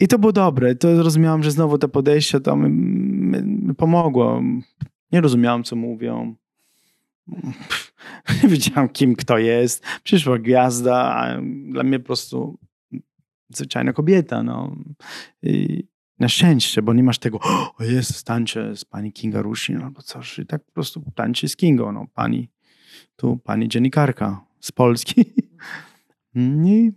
[0.00, 0.74] I to było dobre.
[0.74, 1.78] To rozumiałem, że znowu
[2.56, 3.03] mi, mi, mi
[3.76, 4.42] pomogło.
[5.12, 6.34] Nie rozumiałem, co mówią.
[8.42, 9.84] Nie wiedziałem, kim kto jest.
[10.02, 12.58] Przyszła gwiazda, a dla mnie po prostu
[13.48, 14.42] zwyczajna kobieta.
[14.42, 14.76] No.
[15.42, 15.84] I
[16.18, 17.38] na szczęście, bo nie masz tego,
[17.78, 20.38] o jest, tańczę z pani Kinga Rusin albo coś.
[20.38, 21.92] I tak po prostu tańczy z Kingą.
[21.92, 22.06] No.
[22.14, 22.48] Pani,
[23.16, 25.24] tu pani dziennikarka z Polski.
[26.66, 26.92] I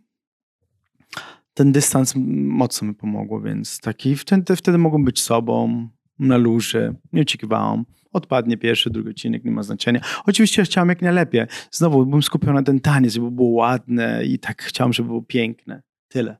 [1.53, 2.13] ten dystans
[2.45, 5.87] mocno mi pomogło, więc taki wtedy, wtedy mogłem być sobą,
[6.19, 7.83] na luzie, nie oczekiwałem.
[8.13, 10.01] Odpadnie pierwszy, drugi odcinek, nie ma znaczenia.
[10.25, 11.45] Oczywiście chciałem jak najlepiej.
[11.71, 15.81] Znowu byłem skupiony na ten taniec, żeby było ładne i tak chciałem, żeby było piękne.
[16.07, 16.37] Tyle.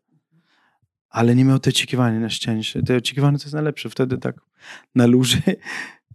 [1.09, 2.83] Ale nie miał te oczekiwania na szczęście.
[2.83, 3.89] Te oczekiwania to jest najlepsze.
[3.89, 4.35] Wtedy tak
[4.95, 5.41] na luzie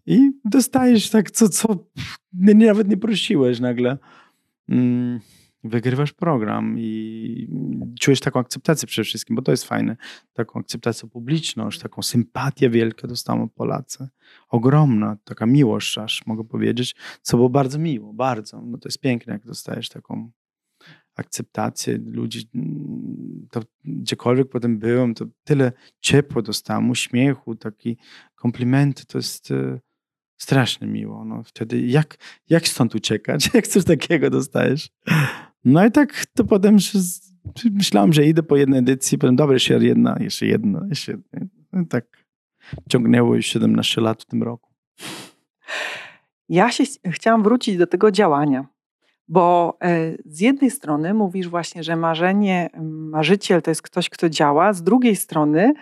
[0.07, 1.87] i dostajesz tak, co, co
[2.33, 3.99] nie, nawet nie prosiłeś nagle.
[4.69, 5.21] Mm
[5.65, 7.49] wygrywasz program i
[8.01, 9.97] czujesz taką akceptację przede wszystkim, bo to jest fajne.
[10.33, 14.09] Taką akceptację publiczną, taką sympatię wielką dostałem od Polacy.
[14.49, 18.63] Ogromna, taka miłość aż mogę powiedzieć, co było bardzo miło, bardzo.
[18.63, 20.31] No to jest piękne, jak dostajesz taką
[21.17, 22.51] akceptację ludzi.
[23.51, 27.97] To gdziekolwiek potem byłem, to tyle ciepło dostałem, uśmiechu, taki
[28.35, 29.81] komplimenty, to jest e,
[30.37, 31.25] strasznie miło.
[31.25, 32.17] No wtedy jak,
[32.49, 33.51] jak stąd uciekać?
[33.55, 34.91] Jak coś takiego dostajesz?
[35.65, 37.33] No i tak to potem z-
[37.65, 41.49] myślałem, że idę po jednej edycji, potem dobra, jeszcze jedna, jeszcze jedna, jeszcze jedna.
[41.73, 42.25] No tak
[42.89, 44.71] ciągnęło już 17 lat w tym roku.
[46.49, 48.67] Ja się ch- chciałam wrócić do tego działania,
[49.29, 52.71] bo e, z jednej strony mówisz właśnie, że marzenie,
[53.11, 55.73] marzyciel to jest ktoś, kto działa, z drugiej strony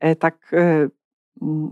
[0.00, 0.88] e, tak, e,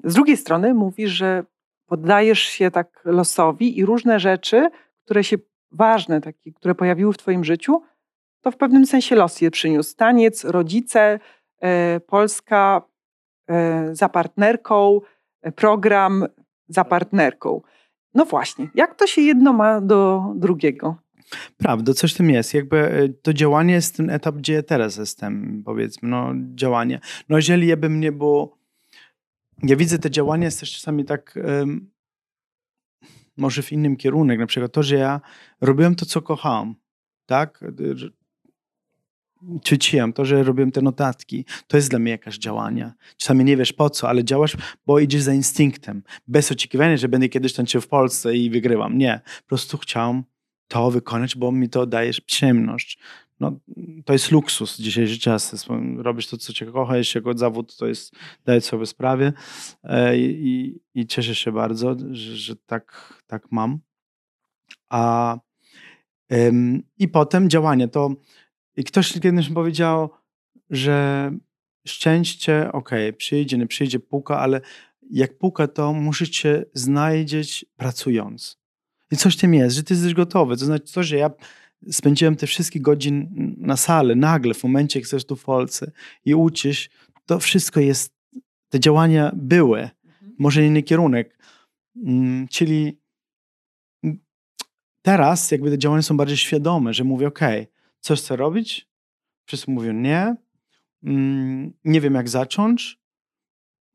[0.04, 1.44] z drugiej strony mówisz, że
[1.86, 4.68] poddajesz się tak losowi i różne rzeczy,
[5.04, 5.36] które się
[5.74, 7.82] ważne, takie, które pojawiły w twoim życiu,
[8.40, 9.96] to w pewnym sensie los je przyniósł.
[9.96, 11.18] Taniec, rodzice,
[11.60, 12.82] e, Polska
[13.50, 15.00] e, za partnerką,
[15.42, 16.26] e, program
[16.68, 17.60] za partnerką.
[18.14, 20.96] No właśnie, jak to się jedno ma do drugiego?
[21.56, 22.54] Prawda, coś w tym jest.
[22.54, 27.00] Jakby to działanie jest ten etap, gdzie teraz jestem, powiedzmy, no działanie.
[27.28, 28.58] No jeżeli ja bym nie było,
[29.62, 31.38] ja widzę te działania jest też czasami tak
[33.36, 35.20] może w innym kierunek, na przykład to, że ja
[35.60, 36.74] robiłem to, co kochałem,
[37.26, 37.64] tak?
[39.66, 41.44] Ćwiczyłem to, że robiłem te notatki.
[41.66, 42.92] To jest dla mnie jakaś działanie.
[43.16, 46.02] Czasami nie wiesz po co, ale działasz, bo idziesz za instynktem.
[46.28, 48.98] Bez oczekiwania, że będę kiedyś tańczył w Polsce i wygrywam.
[48.98, 49.20] Nie.
[49.42, 50.24] Po prostu chciałem
[50.68, 52.98] to wykonać, bo mi to daje przyjemność.
[53.40, 53.60] No,
[54.04, 55.66] to jest luksus dzisiejszy czas.
[55.96, 59.32] Robisz to, co cię kocha, jeśli jako zawód, to jest, daję sobie sprawę
[59.82, 63.78] e, i, i cieszę się bardzo, że, że tak, tak mam.
[64.88, 65.36] A,
[66.28, 67.88] em, I potem działanie.
[67.88, 68.10] To
[68.76, 70.10] i ktoś kiedyś powiedział,
[70.70, 71.30] że
[71.86, 74.60] szczęście, okej, przyjdzie, nie przyjdzie, puka, ale
[75.10, 78.58] jak puka, to musicie znajdzieć pracując.
[79.10, 80.56] I coś tym jest, że ty jesteś gotowy.
[80.56, 81.30] To znaczy to, że ja
[81.90, 85.92] spędziłem te wszystkie godziny na salę, nagle, w momencie, jak jesteś tu w Polsce
[86.24, 86.90] i uczysz,
[87.26, 88.14] to wszystko jest,
[88.68, 89.90] te działania były,
[90.38, 91.38] może inny kierunek.
[91.96, 92.98] Mm, Czyli
[95.02, 97.66] teraz jakby te działania są bardziej świadome, że mówię, okej,
[98.00, 98.88] coś chcę robić,
[99.46, 100.36] wszyscy mówią nie,
[101.02, 102.98] mm, nie wiem jak zacząć,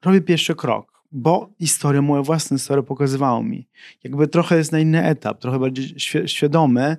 [0.05, 0.99] robię pierwszy krok.
[1.11, 3.67] bo historia, moja własna historia pokazywała mi.
[4.03, 6.97] Jakby trochę jest na inny etap, trochę bardziej świadome,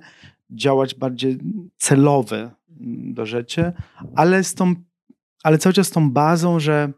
[0.51, 1.39] działać bardziej
[1.77, 2.51] celowe
[3.13, 3.73] do rzeczy,
[4.15, 4.75] ale, z tą,
[5.43, 6.93] ale cały czas z tą bazą, że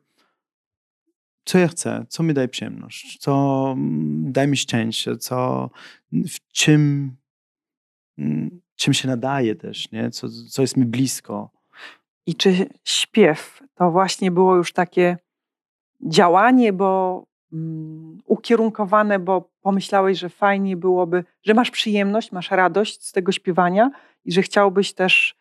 [1.45, 3.75] co ja chcę, co mi daje przyjemność, co
[4.21, 5.69] daje mi szczęście, co,
[6.11, 7.15] w czym,
[8.75, 10.11] czym się nadaje też, nie?
[10.11, 11.49] Co, co jest mi blisko.
[12.25, 15.17] I czy śpiew to właśnie było już takie
[16.01, 17.23] działanie, bo
[18.25, 23.91] ukierunkowane, bo pomyślałeś, że fajnie byłoby, że masz przyjemność, masz radość z tego śpiewania
[24.25, 25.35] i że chciałbyś też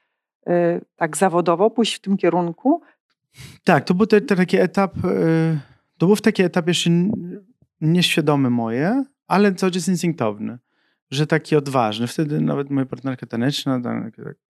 [0.48, 0.52] y,
[0.96, 2.82] tak zawodowo pójść w tym kierunku?
[3.64, 5.58] Tak, to był te, te taki etap, y,
[5.98, 6.90] to był taki etap jeszcze
[7.80, 10.58] nieświadomy moje, ale cały czas instynktowny
[11.12, 12.06] że taki odważny.
[12.06, 13.80] Wtedy nawet moja partnerka taneczna,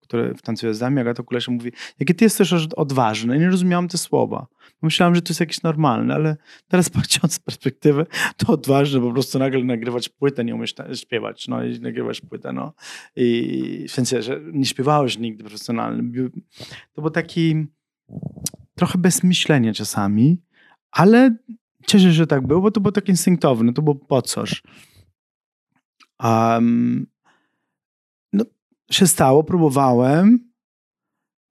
[0.03, 3.37] która tancuje z nami, Agata Kulesza mówi, jakie ty jesteś odważny.
[3.37, 4.46] I nie rozumiałam te słowa.
[4.83, 6.37] Myślałam, że to jest jakieś normalne, ale
[6.68, 11.64] teraz patrząc z perspektywy, to odważne po prostu nagle nagrywać płytę, nie umiesz śpiewać, no
[11.64, 12.72] i nagrywać płytę, no.
[13.16, 16.31] I w sensie, że nie śpiewałeś nigdy profesjonalnie.
[16.92, 17.66] To był taki
[18.75, 20.42] trochę bez myślenia czasami,
[20.90, 21.37] ale
[21.87, 24.62] cieszę się, że tak było, bo to było tak instynktowne, to było po coś.
[26.23, 27.07] Um,
[28.33, 28.45] no,
[28.91, 30.53] się stało, próbowałem.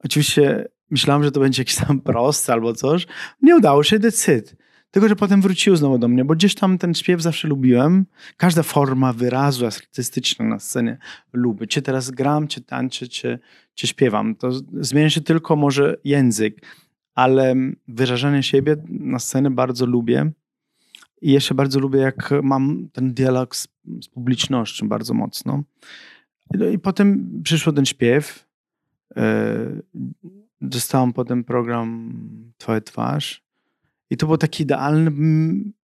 [0.03, 3.07] Oczywiście myślałem, że to będzie jakiś tam prosty albo coś.
[3.41, 4.55] Nie udało się, decyd.
[4.91, 8.05] Tylko, że potem wrócił znowu do mnie, bo gdzieś tam ten śpiew zawsze lubiłem.
[8.37, 10.97] Każda forma wyrazu artystyczna na scenie
[11.33, 11.67] lubię.
[11.67, 13.39] Czy teraz gram, czy tańczę, czy,
[13.73, 14.35] czy śpiewam.
[14.35, 16.65] To zmienia się tylko może język,
[17.15, 17.55] ale
[17.87, 20.31] wyrażanie siebie na scenie bardzo lubię.
[21.21, 23.67] I jeszcze bardzo lubię, jak mam ten dialog z,
[24.01, 25.63] z publicznością bardzo mocno.
[26.53, 28.45] No i potem przyszło ten śpiew.
[29.15, 29.21] Yy,
[30.61, 32.13] dostałam potem program
[32.57, 33.43] Twoja twarz.
[34.09, 35.11] I to był taki idealny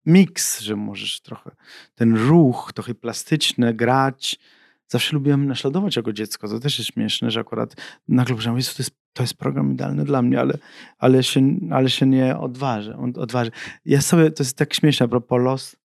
[0.06, 1.50] miks, że możesz trochę
[1.94, 4.38] ten ruch, trochę plastyczny, grać.
[4.88, 6.48] Zawsze lubiłem naśladować jako dziecko.
[6.48, 7.76] To też jest śmieszne, że akurat
[8.08, 10.58] nagle powiedziałem, to jest to jest program idealny dla mnie, ale,
[10.98, 13.50] ale, się, ale się nie odważę, odważę.
[13.84, 15.76] Ja sobie, to jest tak śmieszne, a propos los,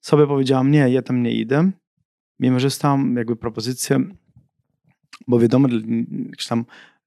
[0.00, 1.70] sobie powiedziałam, nie, ja tam nie idę,
[2.38, 4.00] mimo że dostałam jakby propozycję,
[5.28, 5.68] bo wiadomo,
[6.38, 6.64] że tam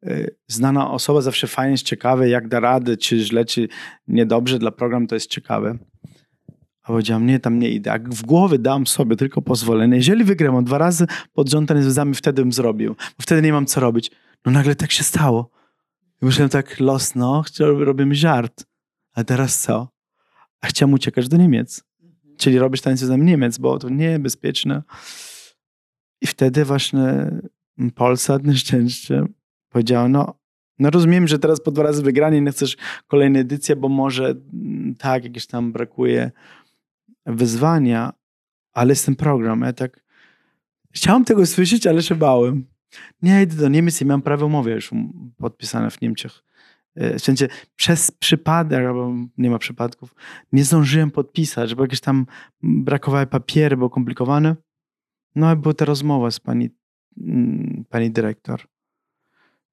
[0.08, 3.67] y, znana osoba zawsze fajnie jest ciekawe, jak da radę, czy źle, czy
[4.08, 5.78] niedobrze dla programu, to jest ciekawe.
[6.89, 7.89] Powiedziałam, nie, tam nie idę.
[7.89, 12.41] Jak w głowie dam sobie tylko pozwolenie, jeżeli wygram dwa razy pod rząd ten wtedy
[12.41, 14.12] bym zrobił, bo wtedy nie mam co robić.
[14.45, 15.49] No nagle tak się stało.
[16.21, 18.65] I myślałem tak, los, no, robimy żart.
[19.13, 19.88] A teraz co?
[20.62, 21.84] A chciałem uciekać do Niemiec.
[22.38, 24.84] Czyli robić tańce z Niemiec, bo to niebezpieczne.
[26.21, 27.32] I wtedy właśnie
[27.95, 29.25] Polsat na szczęście
[29.69, 30.39] powiedział, no,
[30.80, 34.95] no rozumiem, że teraz po dwa razy wygranie nie chcesz kolejnej edycji, bo może mm,
[34.95, 36.32] tak, jakieś tam brakuje
[37.30, 38.13] wyzwania,
[38.74, 39.62] ale jest ten program.
[39.62, 40.04] Ja tak
[40.92, 42.65] chciałem tego słyszeć, ale się bałem.
[43.22, 44.92] Nie idę do Niemiec i miałem prawo umowy już
[45.38, 46.44] podpisane w Niemczech.
[46.96, 50.15] E, w sensie przez przypadek, albo nie ma przypadków,
[50.52, 52.26] nie zdążyłem podpisać, bo jakieś tam
[52.62, 54.56] brakowały papiery, było komplikowane.
[55.36, 56.70] No i była ta rozmowa z pani,
[57.18, 58.62] mm, pani dyrektor.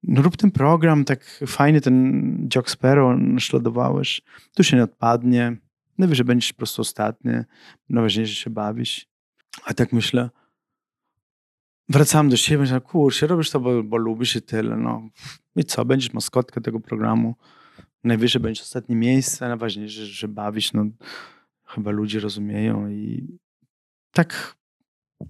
[0.02, 4.22] No rób ten program, tak fajnie ten Jock Sparrow naśladowałeś.
[4.54, 5.56] Tu się nie odpadnie.
[5.98, 7.32] Najwyżej będziesz po prostu ostatni.
[7.88, 9.06] Najważniejsze, się bawisz.
[9.64, 10.30] A tak myślę,
[11.88, 14.76] wracałem do siebie, że kurczę, robisz to, bo, bo lubisz i tyle.
[14.76, 15.08] No.
[15.56, 17.34] I co, będziesz maskotką tego programu.
[18.04, 20.72] Najwyżej będziesz ostatnie miejsce, najważniejsze, że bawisz.
[20.72, 20.84] No,
[21.64, 23.28] chyba ludzie rozumieją i
[24.12, 24.56] tak,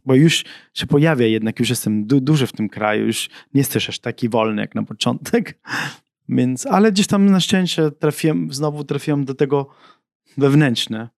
[0.05, 3.89] bo już się pojawia jednak, już jestem du duży w tym kraju, już nie jesteś
[3.89, 5.59] aż taki wolny jak na początek.
[6.29, 9.69] Więc, ale gdzieś tam na szczęście trafiłem, znowu trafiłem do tego
[10.37, 11.09] wewnętrzne.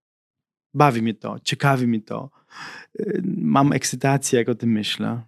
[0.75, 2.31] Bawi mnie to, ciekawi mi to.
[3.01, 5.23] Y, mam ekscytację, jak o tym myślę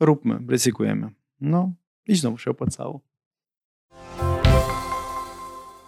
[0.00, 1.10] róbmy, ryzykujemy.
[1.40, 1.72] No
[2.06, 3.00] i znowu się opłacało.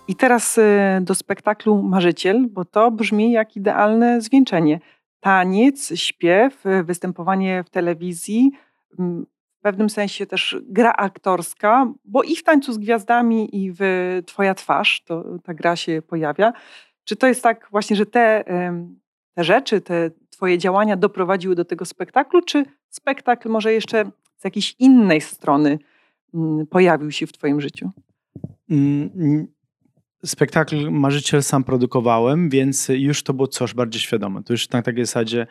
[0.09, 0.63] I teraz y,
[1.01, 4.81] do spektaklu Marzyciel, bo to brzmi jak idealne zwieńczenie.
[5.21, 8.51] Taniec, śpiew, występowanie w telewizji,
[8.99, 9.27] mm,
[9.59, 13.83] w pewnym sensie też gra aktorska, bo i w Tańcu z Gwiazdami, i w
[14.27, 16.53] Twoja twarz to, ta gra się pojawia.
[17.11, 18.45] Czy to jest tak właśnie, że te,
[19.35, 24.77] te rzeczy, te Twoje działania doprowadziły do tego spektaklu, czy spektakl może jeszcze z jakiejś
[24.79, 25.79] innej strony
[26.35, 27.91] mm, pojawił się w Twoim życiu?
[28.71, 29.47] Mm,
[30.25, 34.43] spektakl Marzyciel sam produkowałem, więc już to było coś bardziej świadome.
[34.43, 35.47] To już na takiej zasadzie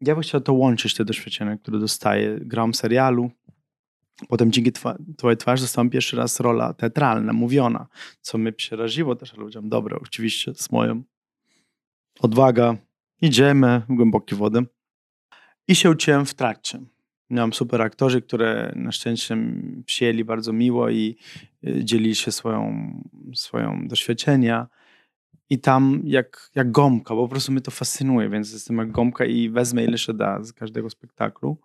[0.00, 2.38] ja bym chciał to łączyć, te doświadczenia, które dostaję.
[2.40, 3.30] Gram serialu,
[4.28, 4.72] potem dzięki
[5.16, 7.86] Twojej twarzy dostałem pierwszy raz rola teatralna, mówiona,
[8.20, 11.02] co mnie przeraziło też, powiedziałem, dobra, oczywiście z moją
[12.20, 12.76] odwaga,
[13.20, 14.66] idziemy w głębokie wody.
[15.68, 16.80] I się uczyłem w trakcie.
[17.30, 19.36] Miałem super aktorzy, które na szczęście
[19.86, 21.16] przyjęli bardzo miło i
[21.66, 22.92] y, dzielili się swoją,
[23.34, 24.66] swoją doświadczenia.
[25.50, 29.24] I tam jak, jak gąbka, bo po prostu mnie to fascynuje, więc jestem jak gąbka
[29.24, 31.56] i wezmę ile się da z każdego spektaklu.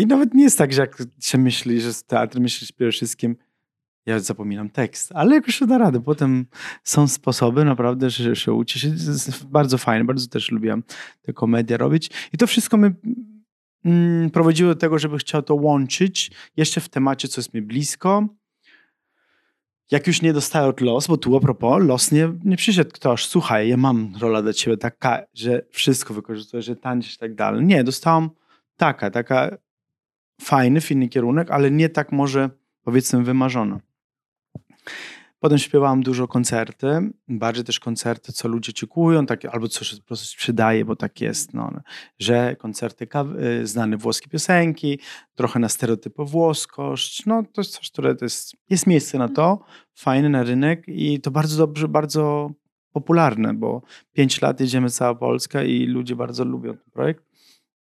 [0.00, 3.36] I nawet nie jest tak, że jak się myśli, że z teatr myślisz przede wszystkim,
[4.06, 6.02] ja zapominam tekst, ale jakoś się da radę.
[6.02, 6.46] Potem
[6.84, 8.88] są sposoby naprawdę, że się uczy się.
[8.88, 10.82] Jest bardzo fajne, bardzo też lubiłem
[11.22, 12.10] te komedie robić.
[12.32, 12.92] I to wszystko mnie
[13.84, 18.28] mm, prowadziło do tego, żeby chciał to łączyć jeszcze w temacie, co jest mi blisko.
[19.90, 23.26] Jak już nie dostałem od los, bo tu a propos, los nie, nie przyszedł ktoś,
[23.26, 27.64] słuchaj, ja mam rolę dla ciebie taka, że wszystko wykorzystuję, że tańczysz i tak dalej.
[27.64, 28.30] Nie, dostałam
[28.76, 29.56] taka, taka
[30.40, 32.50] fajny, fajny kierunek, ale nie tak może
[32.84, 33.80] powiedzmy wymarzona.
[35.40, 40.26] Potem śpiewałam dużo koncerty, bardziej też koncerty, co ludzie oczekują, takie, albo coś po prostu
[40.26, 41.72] sprzedaje, bo tak jest, no,
[42.18, 43.08] że koncerty
[43.62, 44.98] y, znane włoskie piosenki,
[45.34, 50.28] trochę na stereotypy włoskość, no to jest coś, które jest, jest miejsce na to, fajne
[50.28, 52.50] na rynek i to bardzo dobrze, bardzo
[52.92, 57.29] popularne, bo pięć lat jedziemy cała Polska i ludzie bardzo lubią ten projekt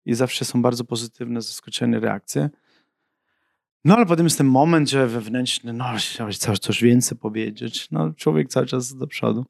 [0.08, 2.50] i zawsze są bardzo pozytywne, zaskoczone reakcje.
[3.84, 7.90] No ale potem jest ten moment, że wewnętrzny, no chciałeś coś, coś więcej powiedzieć.
[7.90, 9.46] No człowiek cały czas do przodu.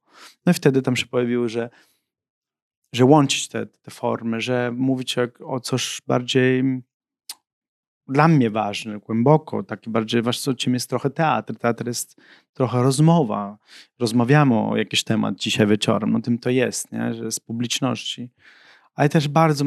[0.46, 1.70] No i wtedy tam się pojawiło, że,
[2.92, 6.82] że łączyć te, te formy, że mówić o, coś bardziej
[8.08, 11.56] dla mnie ważne, głęboko, taki bardziej ważne, czym jest trochę teatr.
[11.56, 12.20] Teatr jest
[12.52, 13.58] trochę rozmowa.
[13.98, 17.14] Rozmawiamy o jakiś temat dzisiaj wieczorem, no tym to jest, nie?
[17.14, 18.30] że z publiczności.
[18.94, 19.64] Ale też bardzo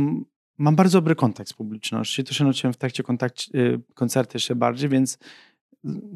[0.62, 2.24] mam bardzo dobry kontakt z publicznością.
[2.24, 3.04] To się nauczyłem w trakcie
[3.56, 5.17] y, koncertu jeszcze bardziej, więc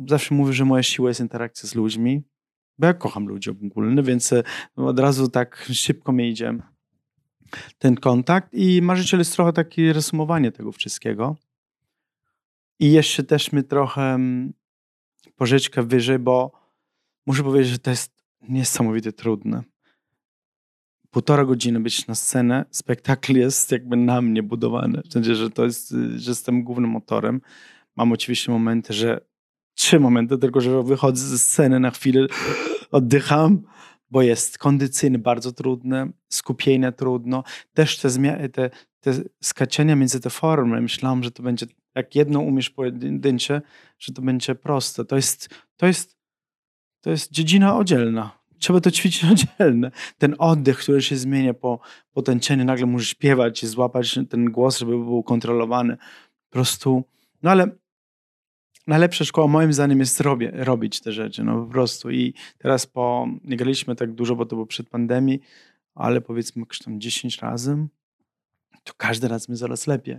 [0.07, 2.21] zawsze mówię, że moja siła jest interakcja z ludźmi,
[2.77, 4.43] bo ja kocham ludzi ogólnie, więc y,
[4.75, 6.53] od razu tak szybko mi idzie
[7.77, 11.35] ten kontakt i marzyciel jest trochę takie resumowanie tego wszystkiego.
[12.79, 14.53] I jeszcze też mi trochę mm,
[15.35, 16.51] pożyczkę wyżej, bo
[17.25, 18.11] muszę powiedzieć, że to jest
[18.49, 19.63] niesamowicie trudne
[21.15, 25.01] półtora godziny być na scenę, spektakl jest jakby na mnie budowany.
[25.09, 27.41] W sensie, że to jest, że jestem głównym motorem.
[27.95, 29.21] Mam oczywiście momenty, że
[29.75, 32.27] trzy momenty, tylko że wychodzę ze sceny na chwilę,
[32.91, 33.61] oddycham,
[34.11, 37.43] bo jest kondycyjny bardzo trudne, skupienie trudno.
[37.73, 42.39] Też te, zmiany, te, te skaczenia między te formy, myślałam, że to będzie, jak jedno
[42.39, 43.61] umiesz pojedyncze,
[43.99, 45.05] że to będzie proste.
[45.05, 46.17] To jest, to jest,
[47.01, 49.91] to jest dziedzina oddzielna trzeba to ćwiczyć oddzielne.
[50.17, 51.79] Ten oddech, który się zmienia po,
[52.13, 55.97] po tańczeniu, nagle musisz śpiewać złapać ten głos, żeby był kontrolowany.
[56.49, 57.03] Po prostu,
[57.43, 57.67] no ale
[58.87, 62.11] najlepsza szkoła moim zdaniem jest robię, robić te rzeczy, no po prostu.
[62.11, 65.39] I teraz po, nie graliśmy tak dużo, bo to było przed pandemii,
[65.95, 67.87] ale powiedzmy jakieś tam 10 razy,
[68.83, 70.17] to każdy raz mi zaraz lepiej.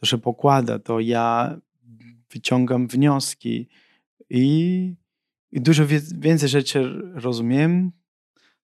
[0.00, 1.56] To się pokłada, to ja
[2.30, 3.68] wyciągam wnioski
[4.30, 4.94] i
[5.52, 5.86] i dużo
[6.18, 7.92] więcej rzeczy rozumiem.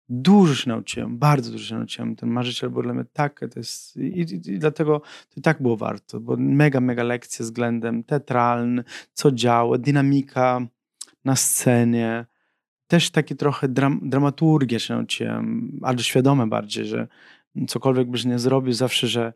[0.09, 2.17] Dużo się nauczyłem, bardzo dużo się nauczyłem.
[2.17, 5.03] Ten marzyciel był dla mnie tak, to jest, i, i, i dlatego
[5.35, 10.67] to tak było warto, bo mega, mega lekcje względem teatralnym, co działa, dynamika
[11.25, 12.27] na scenie,
[12.87, 17.09] też takie trochę dram, dramaturgię się nauczyłem, ale świadome bardziej, że
[17.69, 19.33] cokolwiek byś nie zrobił, zawsze, że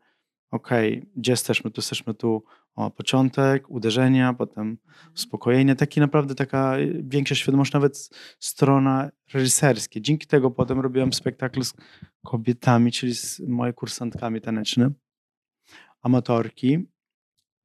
[0.50, 4.78] okay, gdzie jesteśmy, tu jesteśmy tu, o, początek, uderzenia, potem
[5.14, 10.00] uspokojenie, taki naprawdę taka większa świadomość, nawet strona reżyserskie.
[10.00, 11.74] Dzięki tego potem robiłem spektakl z
[12.24, 14.94] kobietami, czyli z moimi kursantkami tanecznymi,
[16.02, 16.78] amatorki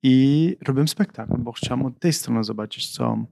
[0.04, 3.26] i robiłem spektakl, bo chciałem od tej strony zobaczyć, co,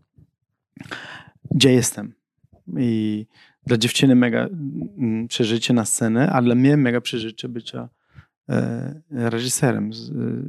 [1.52, 2.14] gdzie jestem.
[2.78, 3.26] I
[3.66, 7.90] dla dziewczyny mega mm, przeżycie na scenę, a dla mnie mega przeżycie bycia
[9.10, 9.92] reżyserem,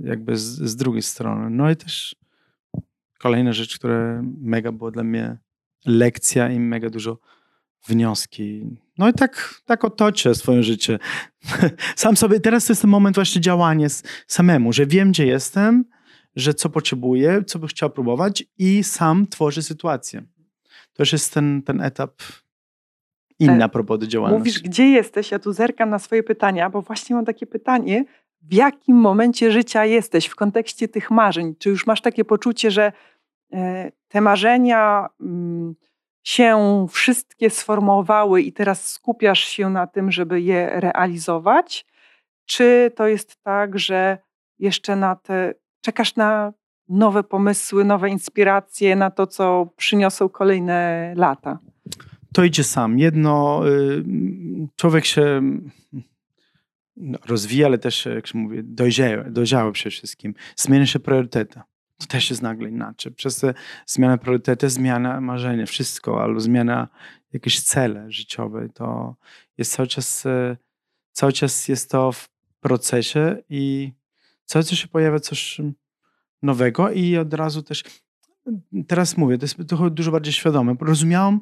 [0.05, 1.51] jakby z, z drugiej strony.
[1.51, 2.17] No i też
[3.19, 5.39] kolejna rzecz, która mega była dla mnie
[5.87, 7.19] lekcja i mega dużo
[7.89, 8.67] wnioski.
[8.99, 10.99] No i tak, tak otoczę swoje życie.
[11.97, 13.89] Sam sobie, teraz to jest ten moment właśnie działania
[14.27, 15.85] samemu, że wiem, gdzie jestem,
[16.37, 20.23] że co potrzebuję, co bym chciał próbować i sam tworzę sytuację.
[20.93, 22.23] To już jest ten, ten etap
[23.45, 24.39] inna propos do działalności.
[24.39, 25.31] Mówisz, gdzie jesteś?
[25.31, 28.05] Ja tu zerkam na swoje pytania, bo właśnie mam takie pytanie.
[28.43, 31.55] W jakim momencie życia jesteś w kontekście tych marzeń?
[31.59, 32.93] Czy już masz takie poczucie, że
[33.53, 35.75] e, te marzenia mm,
[36.25, 41.87] się wszystkie sformowały i teraz skupiasz się na tym, żeby je realizować?
[42.47, 44.19] Czy to jest tak, że
[44.59, 46.53] jeszcze na te czekasz na
[46.89, 51.59] nowe pomysły, nowe inspiracje, na to, co przyniosą kolejne lata?
[52.33, 52.99] To idzie sam.
[52.99, 54.05] Jedno, y,
[54.77, 55.43] człowiek się
[56.97, 60.35] no, rozwija, ale też, jak się mówi, dojrzeły, dojrzały przede wszystkim.
[60.57, 61.61] Zmienia się priorytety.
[61.99, 63.13] To też jest nagle inaczej.
[63.13, 63.55] Przez te
[63.87, 66.89] zmianę priorytety, zmiana marzenia, wszystko, albo zmiana
[67.33, 68.69] jakieś cele życiowe.
[68.75, 69.17] To
[69.59, 70.57] jest cały czas, y,
[71.13, 72.29] cały czas jest to w
[72.61, 73.93] procesie i
[74.45, 75.61] cały czas się pojawia coś
[76.43, 77.85] nowego i od razu też,
[78.87, 80.75] teraz mówię, to jest trochę dużo bardziej świadome.
[80.81, 81.41] Rozumiałam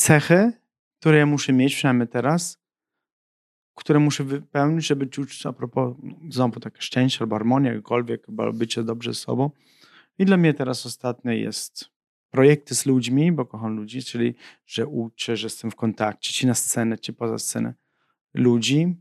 [0.00, 0.52] cechy,
[1.00, 2.58] które ja muszę mieć, przynajmniej teraz,
[3.74, 5.96] które muszę wypełnić, żeby czuć a propos
[6.30, 9.50] znowu takie szczęście albo harmonia, jakkolwiek, albo bycie dobrze z sobą.
[10.18, 11.90] I dla mnie teraz ostatnie jest
[12.30, 14.34] projekty z ludźmi, bo kocham ludzi, czyli
[14.66, 17.74] że uczę, że jestem w kontakcie, czy na scenę, czy poza scenę
[18.34, 18.96] ludzi.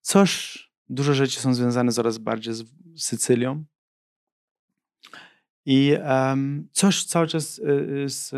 [0.00, 0.58] Coś,
[0.88, 2.64] dużo rzeczy są związane coraz bardziej z
[2.96, 3.64] Sycylią.
[5.66, 7.62] I um, coś cały czas y,
[8.04, 8.32] y, z,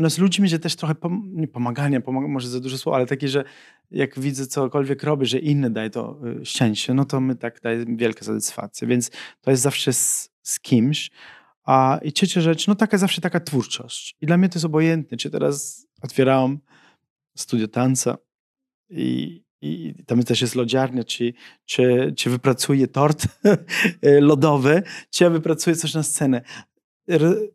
[0.00, 3.06] no z ludźmi, że też trochę pom nie pomagania, pomag może za dużo słów, ale
[3.06, 3.44] takie, że
[3.90, 7.84] jak widzę cokolwiek robię, że inny daje to y, szczęście, no to my tak daje
[7.88, 8.88] wielka satysfakcja.
[8.88, 11.10] Więc to jest zawsze z, z kimś.
[11.64, 14.16] A i trzecia rzecz, no taka zawsze taka twórczość.
[14.20, 16.58] I dla mnie to jest obojętne, czy teraz otwierałam
[17.36, 18.18] studio tanca
[18.90, 21.32] i, i tam też jest lodziarnia, czy,
[21.64, 23.26] czy, czy wypracuję tort
[24.30, 26.42] lodowy, czy ja wypracuję coś na scenę.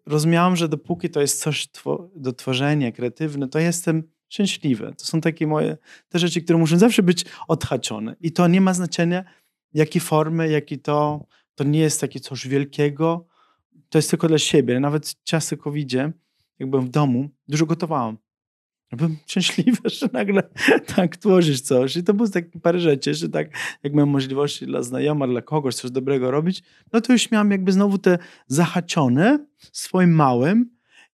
[0.06, 1.68] Rozumiałam, że dopóki to jest coś
[2.16, 4.94] do tworzenia, kreatywne, to jestem szczęśliwy.
[4.98, 5.78] To są takie moje
[6.10, 8.16] te rzeczy, które muszą zawsze być odhaczone.
[8.22, 9.24] I to nie ma znaczenia,
[9.74, 11.26] jakie formy, jaki to,
[11.56, 13.28] to nie jest takie coś wielkiego,
[13.90, 14.80] to jest tylko dla siebie.
[14.80, 15.94] Nawet w czasy covid
[16.60, 18.18] jak byłem w domu, dużo gotowałam.
[18.96, 20.44] Byłem szczęśliwy, że nagle
[20.96, 21.96] tak tworzysz coś.
[21.96, 23.48] I to było takie parę rzeczy, że tak
[23.84, 27.72] jak miałem możliwości dla znajoma, dla kogoś coś dobrego robić, no to już miałem jakby
[27.72, 28.18] znowu te
[28.48, 30.76] zahaczone swoim małym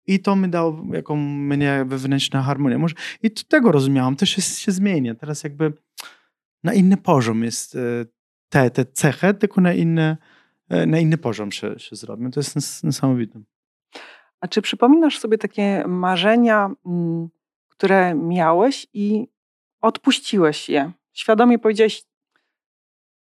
[0.07, 2.77] i to mi dało jaką mnie wewnętrzną harmonię.
[2.77, 5.15] Może, I tego rozumiałam, też się, się zmienia.
[5.15, 5.73] Teraz jakby
[6.63, 7.79] na inny poziom jest e,
[8.49, 10.17] te, te cechy, tylko na inny,
[10.69, 12.31] e, na inny poziom się, się zrobią.
[12.31, 13.39] To jest niesamowite.
[14.41, 17.29] A czy przypominasz sobie takie marzenia, mm,
[17.77, 19.27] które miałeś i
[19.81, 20.91] odpuściłeś je?
[21.13, 22.03] Świadomie powiedziałeś,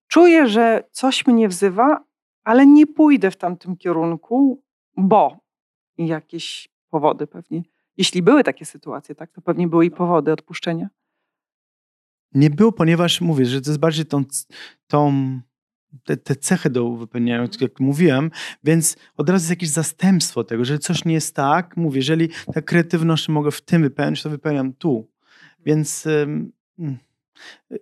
[0.08, 2.04] czuję, że coś mnie wzywa,
[2.44, 4.62] ale nie pójdę w tamtym kierunku,
[4.96, 5.38] bo
[5.98, 7.62] i jakieś powody pewnie.
[7.96, 10.88] Jeśli były takie sytuacje, tak, to pewnie były i powody odpuszczenia.
[12.34, 14.24] Nie było, ponieważ mówię, że to jest bardziej tą,
[14.86, 15.12] tą
[16.04, 18.30] te, te, cechy do wypełniania, jak mówiłem,
[18.64, 22.62] więc od razu jest jakieś zastępstwo tego, że coś nie jest tak, mówię, jeżeli ta
[22.62, 25.08] kreatywność mogę w tym wypełnić, to wypełniam tu.
[25.66, 26.52] Więc um,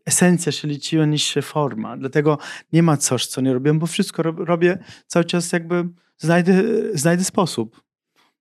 [0.04, 1.96] esencja się liczyła niż forma.
[1.96, 2.38] Dlatego
[2.72, 5.88] nie ma coś, co nie robię, bo wszystko robię cały czas jakby
[6.18, 6.62] znajdę,
[6.94, 7.82] znajdę sposób.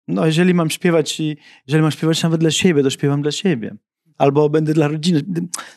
[0.07, 3.75] No, jeżeli mam śpiewać i jeżeli mam śpiewać nawet dla siebie, to śpiewam dla siebie.
[4.17, 5.21] Albo będę dla rodziny.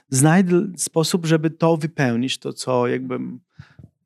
[0.09, 3.19] Znajdę sposób, żeby to wypełnić, to co jakby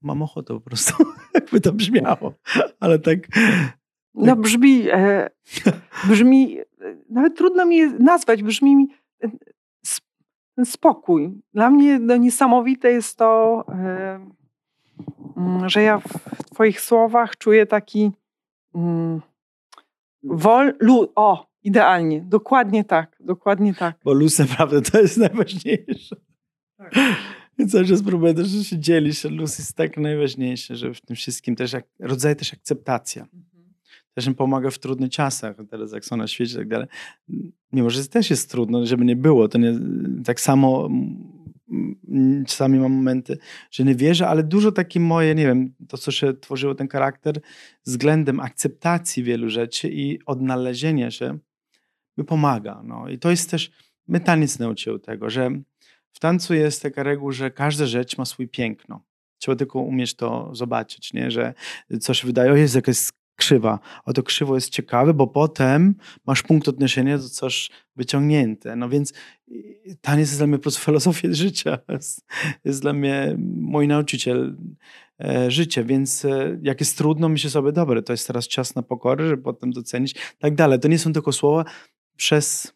[0.06, 1.04] mam ochotę po prostu,
[1.34, 2.34] jakby to brzmiało.
[2.80, 3.26] Ale tak...
[3.26, 3.76] tak.
[4.14, 5.30] No brzmi, e,
[6.08, 6.58] brzmi,
[7.10, 8.88] nawet trudno mi nazwać, brzmi mi
[10.56, 11.40] ten spokój.
[11.54, 14.26] Dla mnie no, niesamowite jest to, e,
[15.36, 18.10] mm, że ja w twoich słowach czuję taki
[18.74, 19.20] mm,
[20.22, 23.96] Wol, lu, o, idealnie, dokładnie tak, dokładnie tak.
[24.04, 26.16] Bo luz naprawdę to jest najważniejsze.
[26.78, 26.94] Tak.
[27.58, 31.00] I cały czas próbuję też, że się dzielić, że luz jest tak najważniejsze, że w
[31.00, 33.22] tym wszystkim też jak, rodzaj też akceptacja.
[33.22, 33.74] Mhm.
[34.14, 36.86] Też mi pomaga w trudnych czasach, teraz jak są na świecie i tak dalej.
[37.72, 39.74] Mimo, że też jest trudno, żeby nie było, to nie,
[40.24, 40.88] tak samo
[42.46, 43.38] czasami mam momenty,
[43.70, 47.40] że nie wierzę, ale dużo takie moje, nie wiem, to co się tworzyło ten charakter
[47.84, 51.38] względem akceptacji wielu rzeczy i odnalezienia się
[52.18, 52.82] mi pomaga.
[52.84, 53.08] No.
[53.08, 53.70] I to jest też,
[54.08, 55.50] my taniec nauczył tego, że
[56.16, 59.04] w tancu jest taka reguła, że każda rzecz ma swój piękno.
[59.38, 61.30] Trzeba tylko umieć to zobaczyć, nie?
[61.30, 61.54] że
[62.00, 62.96] coś wydaje, o jest jakaś
[63.36, 63.78] krzywa.
[64.04, 65.94] O to krzywo jest ciekawe, bo potem
[66.26, 68.76] masz punkt odniesienia do coś wyciągnięte.
[68.76, 69.12] No więc
[70.00, 71.78] taniec jest dla mnie po prostu życia.
[72.64, 74.56] Jest, dla mnie mój nauczyciel
[75.20, 78.82] e, życia, więc e, jak jest trudno, myślę sobie, dobre, to jest teraz czas na
[78.82, 80.80] pokorę, żeby potem docenić, tak dalej.
[80.80, 81.64] To nie są tylko słowa
[82.16, 82.72] przez,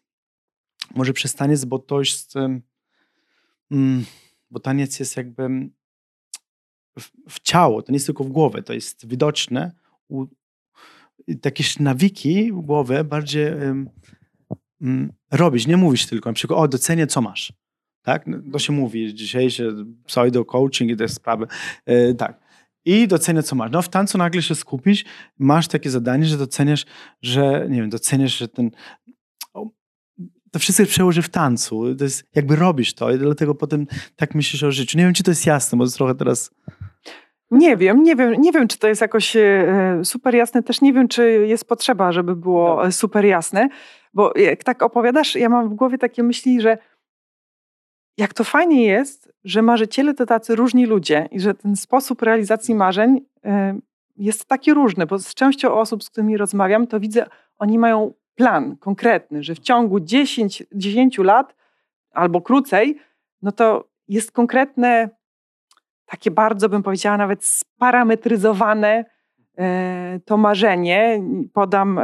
[0.95, 2.35] może przez taniec, bo to jest,
[4.51, 5.69] bo taniec jest jakby
[6.99, 9.71] w, w ciało, to nie jest tylko w głowę, to jest widoczne,
[10.07, 10.25] u,
[11.79, 13.89] nawiki w głowę bardziej um,
[15.31, 17.53] robić, nie mówić tylko na przykład, o docenię co masz.
[18.01, 18.27] Tak?
[18.27, 19.63] No, to się mówi, dzisiejsze
[20.07, 21.47] pseudo-coaching i te sprawy.
[21.85, 22.41] E, tak.
[22.85, 23.71] I docenię, co masz.
[23.71, 25.05] No w tancu nagle się skupić,
[25.39, 26.85] masz takie zadanie, że doceniasz,
[27.21, 28.71] że, nie wiem, doceniasz, że ten
[30.51, 31.95] to wszystko przełoży w tancu.
[31.95, 34.97] To jest, jakby robisz to i dlatego potem tak myślisz o życiu.
[34.97, 36.51] Nie wiem, czy to jest jasne, bo jest trochę teraz...
[37.51, 40.63] Nie wiem, nie wiem, nie wiem, czy to jest jakoś e, super jasne.
[40.63, 42.91] Też nie wiem, czy jest potrzeba, żeby było no.
[42.91, 43.69] super jasne.
[44.13, 46.77] Bo jak tak opowiadasz, ja mam w głowie takie myśli, że
[48.17, 52.75] jak to fajnie jest, że marzyciele to tacy różni ludzie i że ten sposób realizacji
[52.75, 53.79] marzeń e,
[54.17, 57.25] jest taki różny, bo z częścią osób, z którymi rozmawiam, to widzę,
[57.57, 61.55] oni mają plan konkretny, że w ciągu 10, 10 lat
[62.11, 62.99] albo krócej,
[63.41, 65.09] no to jest konkretne,
[66.05, 69.05] takie bardzo bym powiedziała nawet sparametryzowane
[69.57, 71.23] e, to marzenie.
[71.53, 72.03] Podam, e,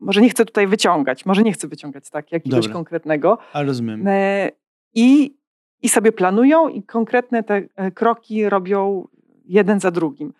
[0.00, 2.72] może nie chcę tutaj wyciągać, może nie chcę wyciągać tak jakiegoś Dobra.
[2.72, 3.38] konkretnego.
[3.52, 4.04] Ale rozumiem.
[4.06, 4.50] E,
[4.94, 5.36] I,
[5.82, 7.62] I sobie planują i konkretne te
[7.94, 9.08] kroki robią
[9.44, 10.32] jeden za drugim.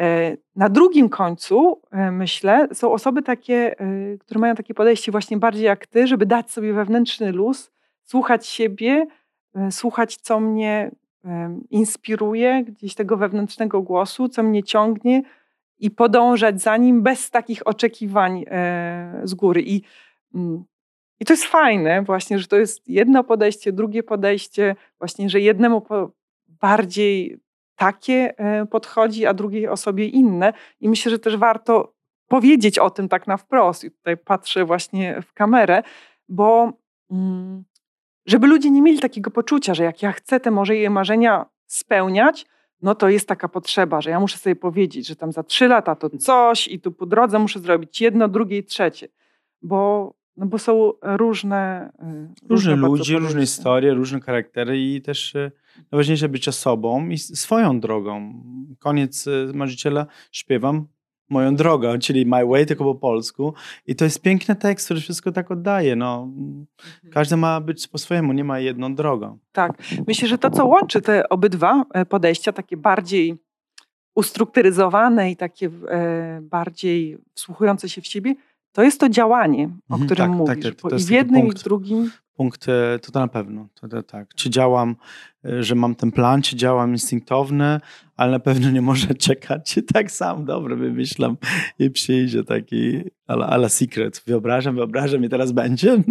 [0.00, 5.36] E, na drugim końcu, e, myślę, są osoby takie, e, które mają takie podejście właśnie
[5.36, 7.70] bardziej jak ty, żeby dać sobie wewnętrzny luz,
[8.04, 9.06] słuchać siebie,
[9.70, 10.90] słuchać, co mnie
[11.70, 15.22] inspiruje, gdzieś tego wewnętrznego głosu, co mnie ciągnie
[15.78, 18.44] i podążać za nim bez takich oczekiwań
[19.24, 19.62] z góry.
[19.62, 19.82] I,
[20.34, 20.64] mm,
[21.20, 25.82] i to jest fajne, właśnie, że to jest jedno podejście, drugie podejście, właśnie, że jednemu
[26.48, 27.40] bardziej
[27.78, 30.52] takie e, podchodzi, a drugiej osobie inne.
[30.80, 31.94] I myślę, że też warto
[32.28, 33.84] powiedzieć o tym tak na wprost.
[33.84, 35.82] I tutaj patrzę właśnie w kamerę,
[36.28, 36.72] bo
[37.10, 37.64] mm,
[38.26, 42.46] żeby ludzie nie mieli takiego poczucia, że jak ja chcę te moje marzenia spełniać,
[42.82, 45.94] no to jest taka potrzeba, że ja muszę sobie powiedzieć, że tam za trzy lata
[45.94, 49.08] to coś i tu po drodze muszę zrobić jedno, drugie i trzecie.
[49.62, 51.90] Bo, no bo są różne...
[51.98, 55.50] E, różne, różne ludzie, różne historie, różne charaktery i też e,
[55.92, 58.42] Najważniejsze bycie sobą i swoją drogą.
[58.78, 60.86] Koniec y, marzyciela śpiewam
[61.30, 63.54] moją drogą, czyli My Way, tylko po polsku.
[63.86, 65.96] I to jest piękny tekst, który wszystko tak oddaje.
[65.96, 66.66] No, mhm.
[67.12, 69.38] każdy ma być po swojemu, nie ma jedną drogą.
[69.52, 69.72] Tak.
[70.06, 73.36] Myślę, że to, co łączy te obydwa e, podejścia, takie bardziej
[74.14, 78.34] ustrukturyzowane i takie e, bardziej wsłuchujące się w siebie,
[78.72, 80.64] to jest to działanie, o mhm, którym tak, tak mówisz.
[80.64, 82.10] Tak, tak, I w jednym punkt, i w drugim.
[82.38, 82.66] Punkt,
[83.02, 83.68] to, na pewno.
[83.74, 84.34] To, to, tak.
[84.34, 84.96] Czy działam
[85.44, 87.80] E, że mam ten plan, czy działam instynktowny,
[88.16, 89.80] ale na pewno nie może czekać.
[89.92, 91.36] Tak sam dobry wymyślam
[91.78, 94.22] i przyjdzie taki ala, ala secret.
[94.26, 95.96] Wyobrażam, wyobrażam i teraz będzie.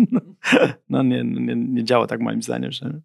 [0.89, 2.71] No nie, nie, nie działa tak moim zdaniem.
[2.71, 3.01] Że...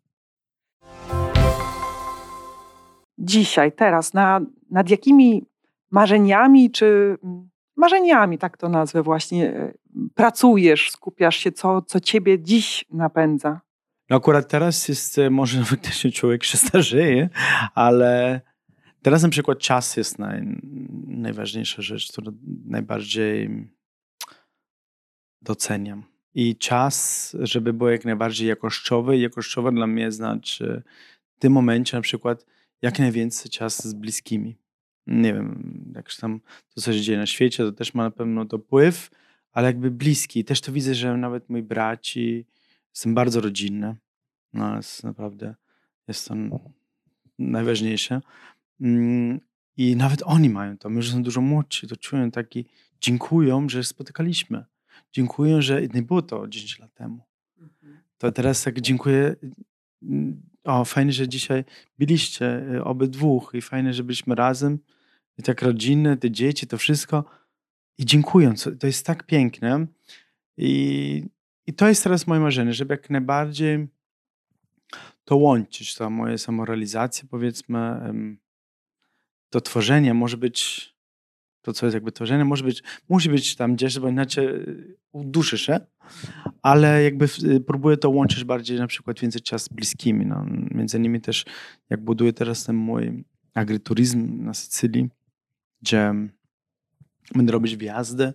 [3.19, 5.45] Dzisiaj, teraz, na, nad jakimi
[5.91, 7.17] marzeniami, czy
[7.83, 9.73] marzeniami, tak to nazwę właśnie, e,
[10.15, 13.61] pracujesz, skupiasz się, co, co ciebie dziś napędza?
[14.11, 17.29] No akurat teraz jest, e, może faktycznie człowiek się starzeje,
[17.75, 18.41] ale
[19.03, 20.43] teraz na przykład czas jest naj,
[21.07, 22.33] najważniejsza rzecz, którą
[22.65, 23.69] najbardziej
[25.43, 26.05] doceniam.
[26.35, 29.19] I czas, żeby był jak najbardziej jakościowy.
[29.19, 30.83] Jakościowy dla mnie znaczy
[31.37, 32.47] w tym momencie na przykład
[32.83, 34.62] jak najwięcej czasu z bliskimi.
[35.07, 36.41] Nie wiem, jak tam
[36.75, 39.11] to, co się dzieje na świecie, to też ma na pewno to wpływ,
[39.53, 40.45] ale jakby bliski.
[40.45, 42.47] Też to widzę, że nawet moi braci,
[42.95, 43.97] Jestem bardzo rodzinny.
[44.53, 45.55] No, jest naprawdę,
[46.09, 46.35] jest to
[47.39, 48.21] najważniejsze.
[48.81, 49.41] Mm,
[49.77, 52.67] I nawet oni mają to, my, że są dużo młodsi, to czują taki,
[53.01, 54.65] dziękują, że spotykaliśmy.
[55.13, 57.21] Dziękuję, że nie było to 10 lat temu.
[57.59, 57.99] Mhm.
[58.19, 59.37] To teraz tak dziękuję.
[60.65, 61.65] O, fajnie, że dzisiaj
[61.99, 64.79] byliście y, obydwóch i fajnie, że byliśmy razem.
[65.39, 67.25] I tak rodziny, te dzieci, to wszystko.
[67.99, 68.55] I dziękuję.
[68.81, 69.87] To jest tak piękne.
[70.57, 71.25] I
[71.67, 73.89] i to jest teraz moje marzenie, żeby jak najbardziej
[75.25, 78.01] to łączyć, to moje samorealizację, powiedzmy,
[79.51, 80.92] to tworzenie może być,
[81.63, 85.59] to co jest jakby tworzenie, może być, musi być tam gdzieś, bo inaczej y, uduszy
[85.59, 85.81] się,
[86.63, 90.27] ale jakby y, próbuję to łączyć bardziej na przykład więcej czas z bliskimi.
[90.27, 90.47] No.
[90.71, 91.45] Między innymi też,
[91.91, 95.09] jak buduję teraz ten mój agriturizm na Sycylii,
[95.83, 96.15] gdzie
[97.35, 98.33] będę robić wjazdy,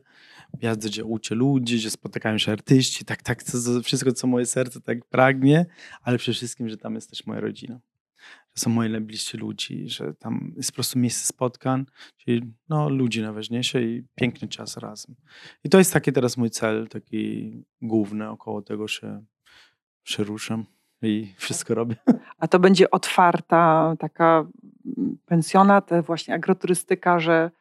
[0.61, 3.43] Jazdy, gdzie uczę ludzi, gdzie spotykają się artyści, tak, tak,
[3.83, 5.65] wszystko, co moje serce tak pragnie,
[6.01, 7.79] ale przede wszystkim, że tam jest też moja rodzina.
[8.57, 11.85] Są moi najbliżsi ludzi, że tam jest po prostu miejsce spotkań,
[12.17, 15.15] czyli no, ludzi najważniejsze i piękny czas razem.
[15.63, 17.51] I to jest taki teraz mój cel, taki
[17.81, 19.25] główny, około tego się,
[20.03, 20.65] się ruszam
[21.01, 21.95] i wszystko robię.
[22.37, 24.47] A to będzie otwarta taka
[25.25, 27.51] pensjonat, właśnie agroturystyka, że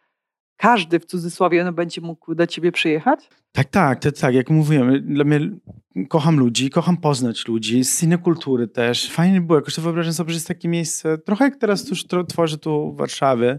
[0.56, 3.28] każdy w cudzysłowie no, będzie mógł do ciebie przyjechać?
[3.52, 4.34] Tak, tak, tak, tak.
[4.34, 5.40] Jak mówiłem, dla mnie
[6.08, 9.10] kocham ludzi, kocham poznać ludzi, z innej kultury też.
[9.10, 12.58] Fajnie było, jakoś to wyobrażam sobie, że jest takie miejsce, trochę jak teraz tuż tworzę
[12.58, 13.58] tu w Warszawie,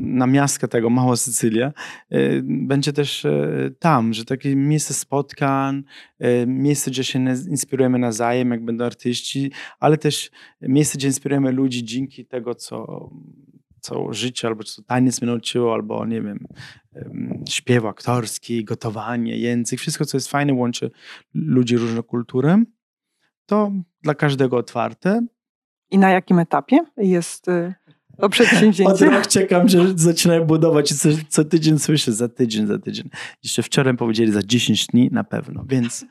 [0.00, 1.72] na miastkę tego, Mała Sycylia,
[2.12, 5.82] y, będzie też y, tam, że takie miejsce spotkań,
[6.24, 10.30] y, miejsce, gdzie się inspirujemy nawzajem, jak będą artyści, ale też
[10.62, 13.10] miejsce, gdzie inspirujemy ludzi dzięki tego, co,
[13.80, 16.46] co życie, albo co taniec mnie nauczyło, albo nie wiem,
[17.48, 20.90] śpiew aktorski, gotowanie, język, wszystko, co jest fajne, łączy
[21.34, 22.64] ludzi różne kultury,
[23.46, 23.72] to
[24.02, 25.26] dla każdego otwarte.
[25.90, 27.46] I na jakim etapie jest
[28.20, 28.84] to przedsięwzięcie.
[28.84, 33.10] Od rok czekam, że zaczynają budować i co, co, tydzień słyszę, za tydzień, za tydzień.
[33.42, 36.04] Jeszcze wczoraj powiedzieli za 10 dni na pewno, więc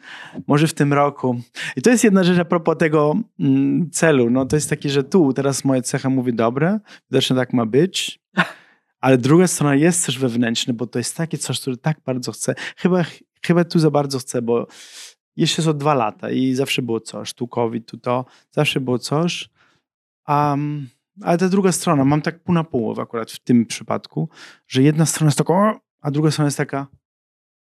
[0.48, 1.42] może w tym roku.
[1.76, 4.30] I to jest jedna rzecz a propos tego mm, celu.
[4.30, 6.80] No to jest takie, że tu teraz moja cecha mówi dobre,
[7.12, 8.20] widocznie tak ma być,
[9.02, 12.56] ale druga strona jest też wewnętrzne, bo to jest takie coś, które tak bardzo chcę.
[12.78, 13.04] Chyba,
[13.46, 14.68] chyba tu za bardzo chcę, bo
[15.36, 17.34] jeszcze są dwa lata i zawsze było coś.
[17.34, 19.50] Tu COVID, tu to, zawsze było coś.
[20.28, 20.90] Um,
[21.22, 24.30] ale ta druga strona, mam tak pół na pół akurat w tym przypadku,
[24.68, 26.88] że jedna strona jest taka, a druga strona jest taka,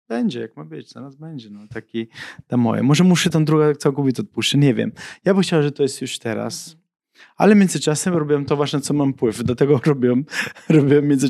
[0.09, 1.49] będzie, jak ma być, zaraz będzie.
[1.49, 2.07] No, taki,
[2.47, 2.83] ta moje.
[2.83, 4.91] Może muszę tą drugą całkowicie odpuszczę, nie wiem.
[5.25, 6.77] Ja bym chciał, że to jest już teraz.
[7.37, 9.43] Ale międzyczasem robiłem to właśnie, co mam wpływ.
[9.43, 10.25] Do tego robiłem,
[10.69, 11.27] robiłem w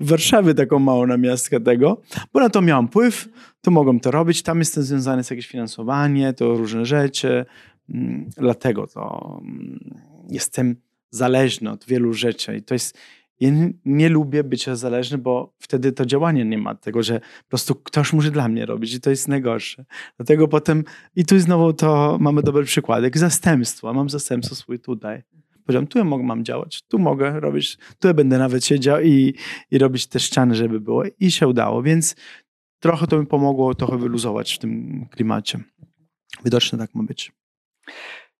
[0.00, 2.00] w Warszawie taką małą namiastkę tego,
[2.32, 3.28] bo na to miałem wpływ,
[3.60, 4.42] to mogłem to robić.
[4.42, 7.44] Tam jestem związany z jakieś finansowanie, to różne rzeczy.
[7.88, 10.00] Mm, dlatego to mm,
[10.30, 10.76] jestem
[11.14, 12.56] zależny od wielu rzeczy.
[12.56, 12.98] I to jest,
[13.40, 13.50] ja
[13.84, 18.12] nie lubię bycia zależny, bo wtedy to działanie nie ma tego, że po prostu ktoś
[18.12, 19.84] musi dla mnie robić i to jest najgorsze.
[20.16, 20.84] Dlatego potem,
[21.16, 23.92] i tu znowu to mamy dobry przykładek, zastępstwo.
[23.92, 25.22] Mam zastępstwo swój tutaj.
[25.64, 29.34] Powiedziałem, tu ja mogę, mam działać, tu mogę robić, tu ja będę nawet siedział i,
[29.70, 31.02] i robić te ściany, żeby było.
[31.20, 32.16] I się udało, więc
[32.78, 35.60] trochę to mi pomogło trochę wyluzować w tym klimacie.
[36.44, 37.32] Widocznie tak ma być.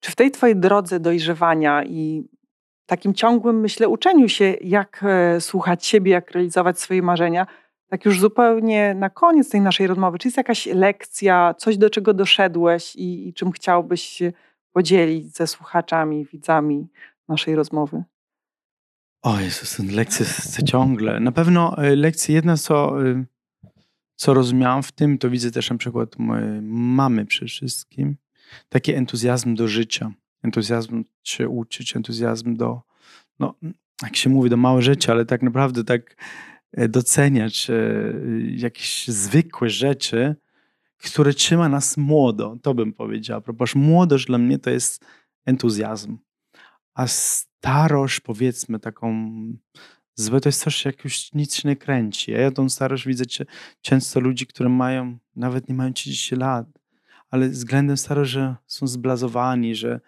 [0.01, 2.25] Czy w tej twojej drodze dojrzewania i
[2.87, 7.47] takim ciągłym, myślę, uczeniu się, jak e, słuchać siebie, jak realizować swoje marzenia.
[7.89, 12.15] Tak już zupełnie na koniec tej naszej rozmowy, czy jest jakaś lekcja, coś do czego
[12.15, 14.23] doszedłeś i, i czym chciałbyś
[14.73, 16.89] podzielić ze słuchaczami, widzami
[17.29, 18.05] naszej rozmowy?
[19.23, 20.27] O Jezus, lekcje
[20.65, 21.21] ciągle.
[21.21, 23.25] Na pewno e, lekcje, jedna co, e,
[24.17, 28.17] co rozumiałam w tym, to widzę też na przykład mojej mamy przede wszystkim,
[28.69, 30.13] taki entuzjazm do życia
[30.45, 32.83] entuzjazm się uczyć, entuzjazm do,
[33.39, 33.55] no,
[34.03, 36.17] jak się mówi, do małe rzeczy, ale tak naprawdę tak
[36.73, 37.75] e, doceniać e,
[38.57, 40.37] jakieś zwykłe rzeczy,
[40.97, 43.43] które trzyma nas młodo, to bym powiedział.
[43.43, 45.05] Propos młodość dla mnie to jest
[45.47, 46.19] entuzjazm,
[46.95, 49.33] a starość powiedzmy taką
[50.15, 52.33] złe to jest coś, jak już nic się nie kręci.
[52.33, 53.25] Ja tą starość widzę
[53.81, 56.67] często ludzi, które mają, nawet nie mają 30 lat,
[57.31, 60.01] ale względem starości, że są zblazowani, że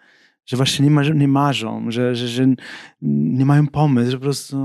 [0.47, 2.47] że właśnie nie, marzą, nie marzą, że, że, że
[3.01, 4.57] nie mają pomysł, że po prostu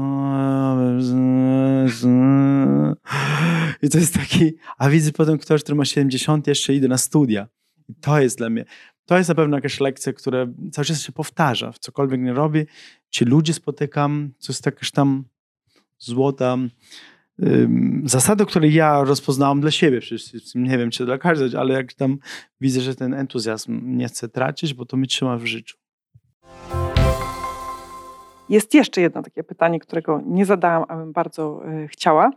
[3.83, 7.49] i to jest taki, a widzę potem ktoś, który ma 70, jeszcze idę na studia.
[7.89, 8.65] I to jest dla mnie,
[9.07, 12.67] to jest na pewno jakaś lekcja, która cały czas się powtarza, w cokolwiek nie robię,
[13.11, 15.25] ci ludzie spotykam, co jest jakaś tam
[15.99, 16.57] złota
[18.05, 22.19] zasady, które ja rozpoznałam dla siebie, przecież nie wiem, czy dla każdego, ale jak tam
[22.61, 25.77] widzę, że ten entuzjazm nie chcę tracić, bo to mi trzyma w życiu.
[28.49, 32.31] Jest jeszcze jedno takie pytanie, którego nie zadałam, a bym bardzo e, chciała.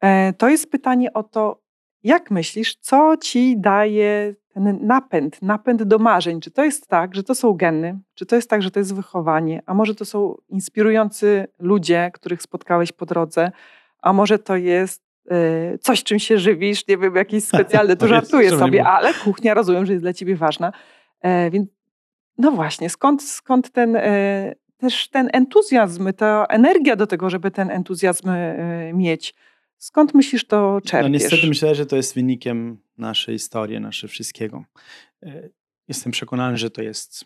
[0.00, 1.62] E, to jest pytanie o to,
[2.02, 6.40] jak myślisz, co ci daje ten napęd, napęd do marzeń?
[6.40, 7.98] Czy to jest tak, że to są geny?
[8.14, 9.62] Czy to jest tak, że to jest wychowanie?
[9.66, 13.52] A może to są inspirujący ludzie, których spotkałeś po drodze?
[14.02, 15.02] A może to jest
[15.74, 19.86] y, coś, czym się żywisz, nie wiem, jakieś specjalne, to żartuję sobie, ale kuchnia rozumiem,
[19.86, 20.72] że jest dla ciebie ważna.
[21.20, 21.68] E, więc
[22.38, 27.70] no właśnie, skąd, skąd ten e, też ten entuzjazm, ta energia do tego, żeby ten
[27.70, 29.34] entuzjazm e, mieć?
[29.78, 31.02] Skąd myślisz to czerpiesz?
[31.02, 34.64] No niestety myślę, że to jest wynikiem naszej historii, naszego wszystkiego.
[35.88, 37.24] Jestem przekonany, że to jest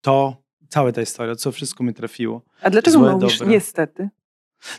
[0.00, 2.42] to, cała ta historia, co wszystko mi trafiło.
[2.62, 3.54] A dlaczego Złe, mówisz dobre.
[3.54, 4.08] niestety?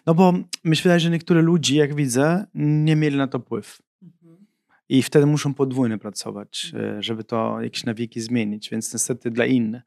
[0.06, 3.82] No bo myślę, że niektóre ludzi, jak widzę, nie mieli na to wpływ.
[4.04, 4.46] Mhm.
[4.90, 6.98] I wtedy muszą podwójnie pracować, mhm.
[6.98, 8.70] e, żeby to jakieś nawyki zmienić.
[8.70, 9.84] Więc niestety dla innych.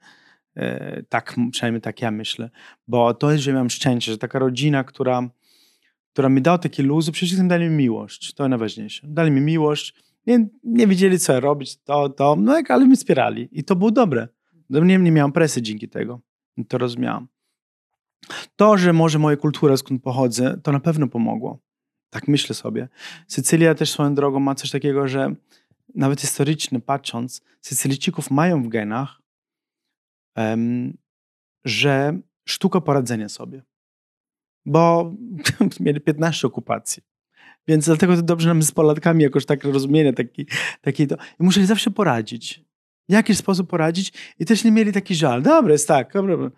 [0.56, 2.50] E, tak, przynajmniej tak ja myślę.
[2.88, 5.28] Bo to jest, że miałem szczęście, że taka rodzina, która,
[6.12, 8.34] która mi dała takie luzy, przede wszystkim dali mi miłość.
[8.34, 9.06] To najważniejsze.
[9.10, 9.94] Dali mi miłość.
[10.26, 13.48] Nie, nie wiedzieli, co robić, to, to, no jak, ale mi wspierali.
[13.52, 14.28] I to było dobre.
[14.70, 16.20] Nie, nie miałem presji dzięki tego.
[16.56, 17.28] I to rozumiałam.
[18.56, 21.58] To, że może moja kultura, skąd pochodzę, to na pewno pomogło.
[22.10, 22.88] Tak myślę sobie.
[23.28, 25.34] Sycylia też swoją drogą ma coś takiego, że
[25.94, 29.20] nawet historycznie patrząc, Sycylijczyków mają w genach,
[30.36, 30.98] um,
[31.64, 32.18] że
[32.48, 33.62] sztuka poradzenia sobie.
[34.66, 35.14] bo
[35.80, 37.02] mieli 15 okupacji.
[37.68, 40.46] Więc dlatego to dobrze nam z Polakami jakoś tak rozumienie taki,
[40.80, 41.16] taki to.
[41.40, 42.64] I musieli zawsze poradzić.
[43.08, 45.42] W jakiś sposób poradzić i też nie mieli taki żal.
[45.42, 46.50] Dobra, jest tak, dobra.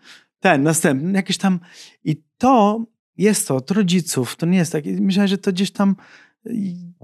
[0.45, 1.61] Ten, następny, jakiś tam.
[2.05, 2.85] I to
[3.17, 4.85] jest to, od rodziców, to nie jest tak.
[5.01, 5.97] Myślę, że to gdzieś tam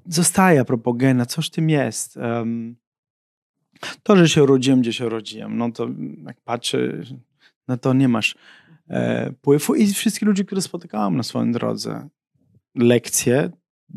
[0.07, 2.17] zostaje propogena, coś tym jest.
[2.17, 2.77] Um,
[4.03, 5.89] to, że się urodziłem, gdzie się urodziłem, no to
[6.27, 6.79] jak patrzę,
[7.69, 8.35] no to nie masz
[8.89, 9.75] e, wpływu.
[9.75, 12.09] I wszystkich ludzi, których spotykałem na swojej drodze,
[12.75, 13.51] lekcje,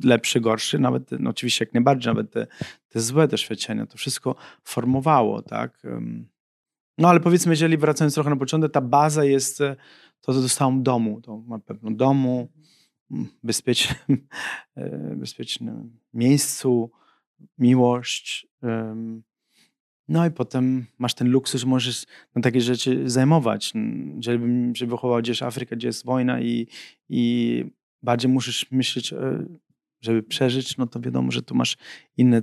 [0.04, 2.48] lepsze, gorsze, nawet, no oczywiście jak najbardziej, nawet te,
[2.90, 5.84] te złe doświadczenia, to wszystko formowało, tak.
[6.98, 9.76] No ale powiedzmy, jeżeli wracając trochę na początek, ta baza jest e,
[10.22, 12.50] to, co dostałem domu, to na pewno domu,
[13.44, 13.98] bezpiecznym,
[14.76, 16.92] e, bezpiecznym miejscu,
[17.58, 18.48] miłość.
[20.08, 23.74] No i potem masz ten luksus, że możesz na takie rzeczy zajmować.
[24.16, 26.68] Jeżeli się wychował gdzieś Afryka, gdzie jest wojna i,
[27.10, 27.66] i
[28.04, 29.46] bardziej musisz myśleć, e,
[30.02, 31.78] żeby przeżyć, no to wiadomo, że tu masz
[32.18, 32.42] inne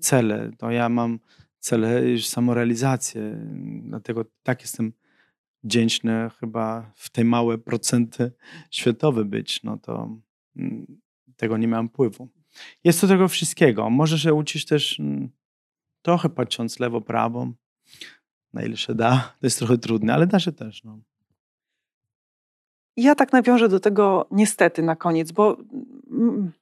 [0.00, 0.50] cele.
[0.58, 1.18] To ja mam
[1.62, 3.38] cele już samorealizację,
[3.82, 4.92] dlatego tak jestem
[5.64, 8.32] wdzięczny chyba w te małe procenty
[8.70, 10.18] światowe być, no to
[10.56, 10.86] mm,
[11.36, 12.28] tego nie miałem wpływu.
[12.84, 13.90] Jest to tego wszystkiego.
[13.90, 15.28] Może się uczyć też mm,
[16.02, 17.52] trochę patrząc lewo, prawo,
[18.52, 19.16] na ile się da.
[19.40, 20.84] To jest trochę trudne, ale da się też.
[20.84, 20.98] No.
[22.96, 25.56] Ja tak nawiążę do tego niestety na koniec, bo
[26.10, 26.52] mm,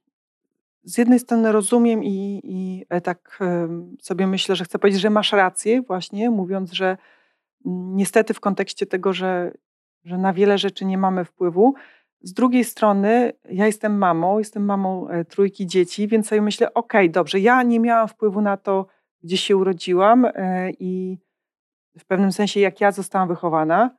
[0.85, 3.39] z jednej strony rozumiem i, i e, tak
[4.03, 6.97] sobie myślę, że chcę powiedzieć, że masz rację właśnie, mówiąc, że
[7.65, 9.53] niestety w kontekście tego, że,
[10.05, 11.75] że na wiele rzeczy nie mamy wpływu.
[12.23, 17.07] Z drugiej strony, ja jestem mamą, jestem mamą e, trójki dzieci, więc sobie myślę, okej,
[17.07, 18.87] okay, dobrze, ja nie miałam wpływu na to,
[19.23, 21.19] gdzie się urodziłam e, i
[21.99, 23.97] w pewnym sensie, jak ja zostałam wychowana.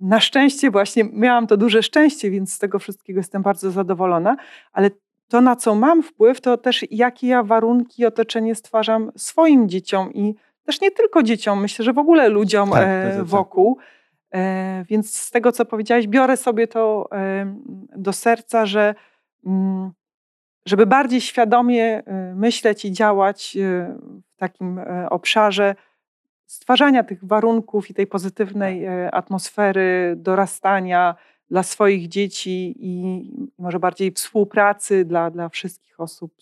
[0.00, 4.36] Na szczęście właśnie miałam to duże szczęście, więc z tego wszystkiego jestem bardzo zadowolona,
[4.72, 4.90] ale
[5.28, 10.12] to, na co mam wpływ, to też jakie ja warunki i otoczenie stwarzam swoim dzieciom
[10.12, 10.34] i
[10.66, 13.78] też nie tylko dzieciom, myślę, że w ogóle ludziom tak, e, wokół.
[14.34, 17.54] E, więc z tego, co powiedziałeś, biorę sobie to e,
[17.96, 18.94] do serca, że
[19.46, 19.92] mm,
[20.66, 22.02] żeby bardziej świadomie
[22.34, 23.56] myśleć i działać
[24.32, 25.74] w takim obszarze
[26.46, 31.14] stwarzania tych warunków i tej pozytywnej atmosfery dorastania,
[31.50, 33.22] dla swoich dzieci i
[33.58, 36.34] może bardziej współpracy dla, dla wszystkich osób,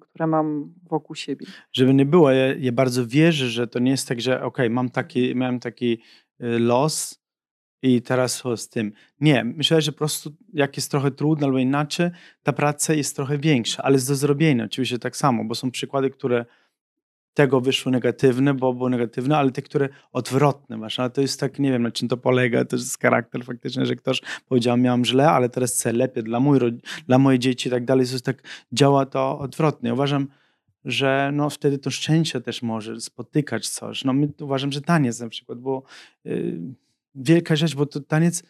[0.00, 1.46] które mam wokół siebie.
[1.72, 4.90] Żeby nie było, ja, ja bardzo wierzę, że to nie jest tak, że ok, mam
[4.90, 5.98] taki, miałem taki y,
[6.58, 7.20] los
[7.82, 8.92] i teraz z tym.
[9.20, 12.10] Nie, myślę, że po prostu jak jest trochę trudno albo inaczej,
[12.42, 16.10] ta praca jest trochę większa, ale jest do zrobienia oczywiście tak samo, bo są przykłady,
[16.10, 16.44] które
[17.34, 21.00] tego wyszło negatywne, bo było negatywne, ale te, które odwrotne masz.
[21.00, 23.96] Ale to jest tak, nie wiem, na czym to polega, to jest charakter faktycznie, że
[23.96, 26.58] ktoś powiedział, miałam źle, ale teraz chcę lepiej dla, mój,
[27.06, 28.06] dla moje dzieci i tak dalej.
[28.06, 29.92] To jest tak, działa to odwrotnie.
[29.92, 30.28] Uważam,
[30.84, 34.04] że no, wtedy to szczęście też może spotykać coś.
[34.04, 35.82] No, my, uważam, że taniec na przykład, bo
[36.24, 36.60] yy,
[37.14, 38.42] wielka rzecz, bo to taniec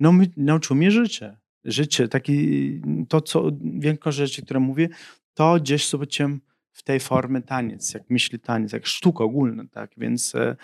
[0.00, 1.36] no, my, nauczył mnie życie.
[1.64, 4.88] Życie, taki, to co, większość rzeczy, które mówię,
[5.34, 6.38] to gdzieś sobie cię
[6.74, 10.56] w tej formie taniec, jak myśli taniec, jak sztuka ogólna, tak, więc e,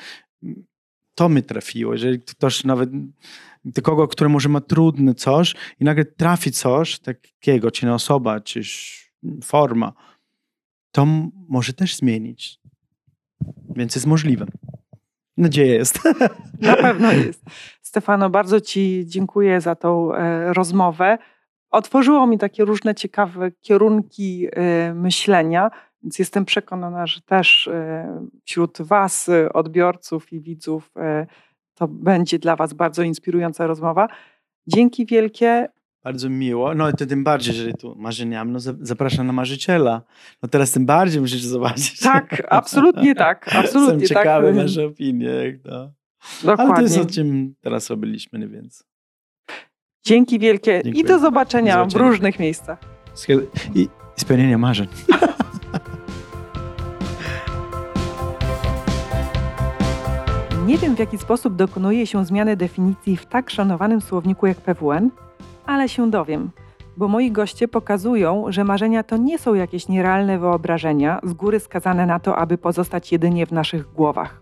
[1.14, 1.92] to mi trafiło.
[1.92, 2.90] Jeżeli ktoś nawet,
[3.64, 8.60] do kogo, który może ma trudne coś i nagle trafi coś takiego, czy osoba, czy
[9.44, 9.92] forma,
[10.92, 11.06] to
[11.48, 12.60] może też zmienić.
[13.76, 14.46] Więc jest możliwe.
[15.36, 15.98] Nadzieja jest.
[16.60, 17.42] Na pewno jest.
[17.82, 21.18] Stefano, bardzo Ci dziękuję za tą e, rozmowę.
[21.70, 25.70] Otworzyło mi takie różne ciekawe kierunki e, myślenia.
[26.02, 31.26] Więc jestem przekonana, że też e, wśród Was, e, odbiorców i widzów, e,
[31.74, 34.08] to będzie dla Was bardzo inspirująca rozmowa.
[34.66, 35.68] Dzięki wielkie.
[36.04, 36.74] Bardzo miło.
[36.74, 40.02] No to tym bardziej, jeżeli tu marzeniami, no zapraszam na marzyciela.
[40.42, 42.00] No teraz tym bardziej musisz zobaczyć.
[42.00, 43.48] Tak, absolutnie tak.
[43.64, 44.24] Absolutnie Jestem tak.
[44.24, 44.56] ciekawy tak.
[44.56, 45.58] wasze opinie.
[45.64, 45.92] To.
[46.42, 46.64] Dokładnie.
[46.64, 48.84] Ale to jest o czym teraz robiliśmy, no więc.
[50.04, 51.04] Dzięki wielkie Dziękuję.
[51.04, 52.78] i do zobaczenia, do zobaczenia, w różnych miejscach.
[53.74, 54.88] I spełnienia marzeń.
[60.66, 65.10] Nie wiem, w jaki sposób dokonuje się zmiany definicji w tak szanowanym słowniku jak PWN,
[65.66, 66.50] ale się dowiem,
[66.96, 72.06] bo moi goście pokazują, że marzenia to nie są jakieś nierealne wyobrażenia, z góry skazane
[72.06, 74.40] na to, aby pozostać jedynie w naszych głowach.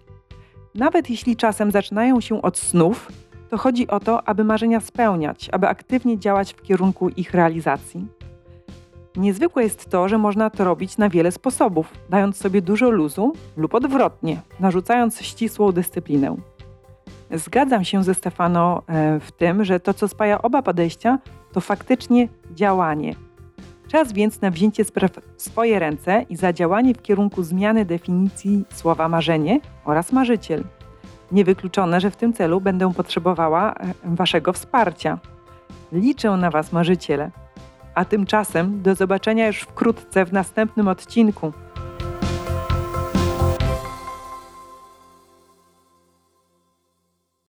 [0.74, 3.12] Nawet jeśli czasem zaczynają się od snów,
[3.50, 8.17] to chodzi o to, aby marzenia spełniać, aby aktywnie działać w kierunku ich realizacji.
[9.18, 13.74] Niezwykłe jest to, że można to robić na wiele sposobów, dając sobie dużo luzu lub
[13.74, 16.36] odwrotnie, narzucając ścisłą dyscyplinę.
[17.30, 21.18] Zgadzam się ze Stefano e, w tym, że to, co spaja oba podejścia,
[21.52, 23.14] to faktycznie działanie.
[23.88, 29.08] Czas więc na wzięcie spraw w swoje ręce i zadziałanie w kierunku zmiany definicji słowa
[29.08, 30.64] marzenie oraz marzyciel.
[31.32, 35.18] Niewykluczone, że w tym celu będę potrzebowała e, Waszego wsparcia.
[35.92, 37.30] Liczę na Was, marzyciele.
[37.98, 41.52] A tymczasem do zobaczenia już wkrótce w następnym odcinku.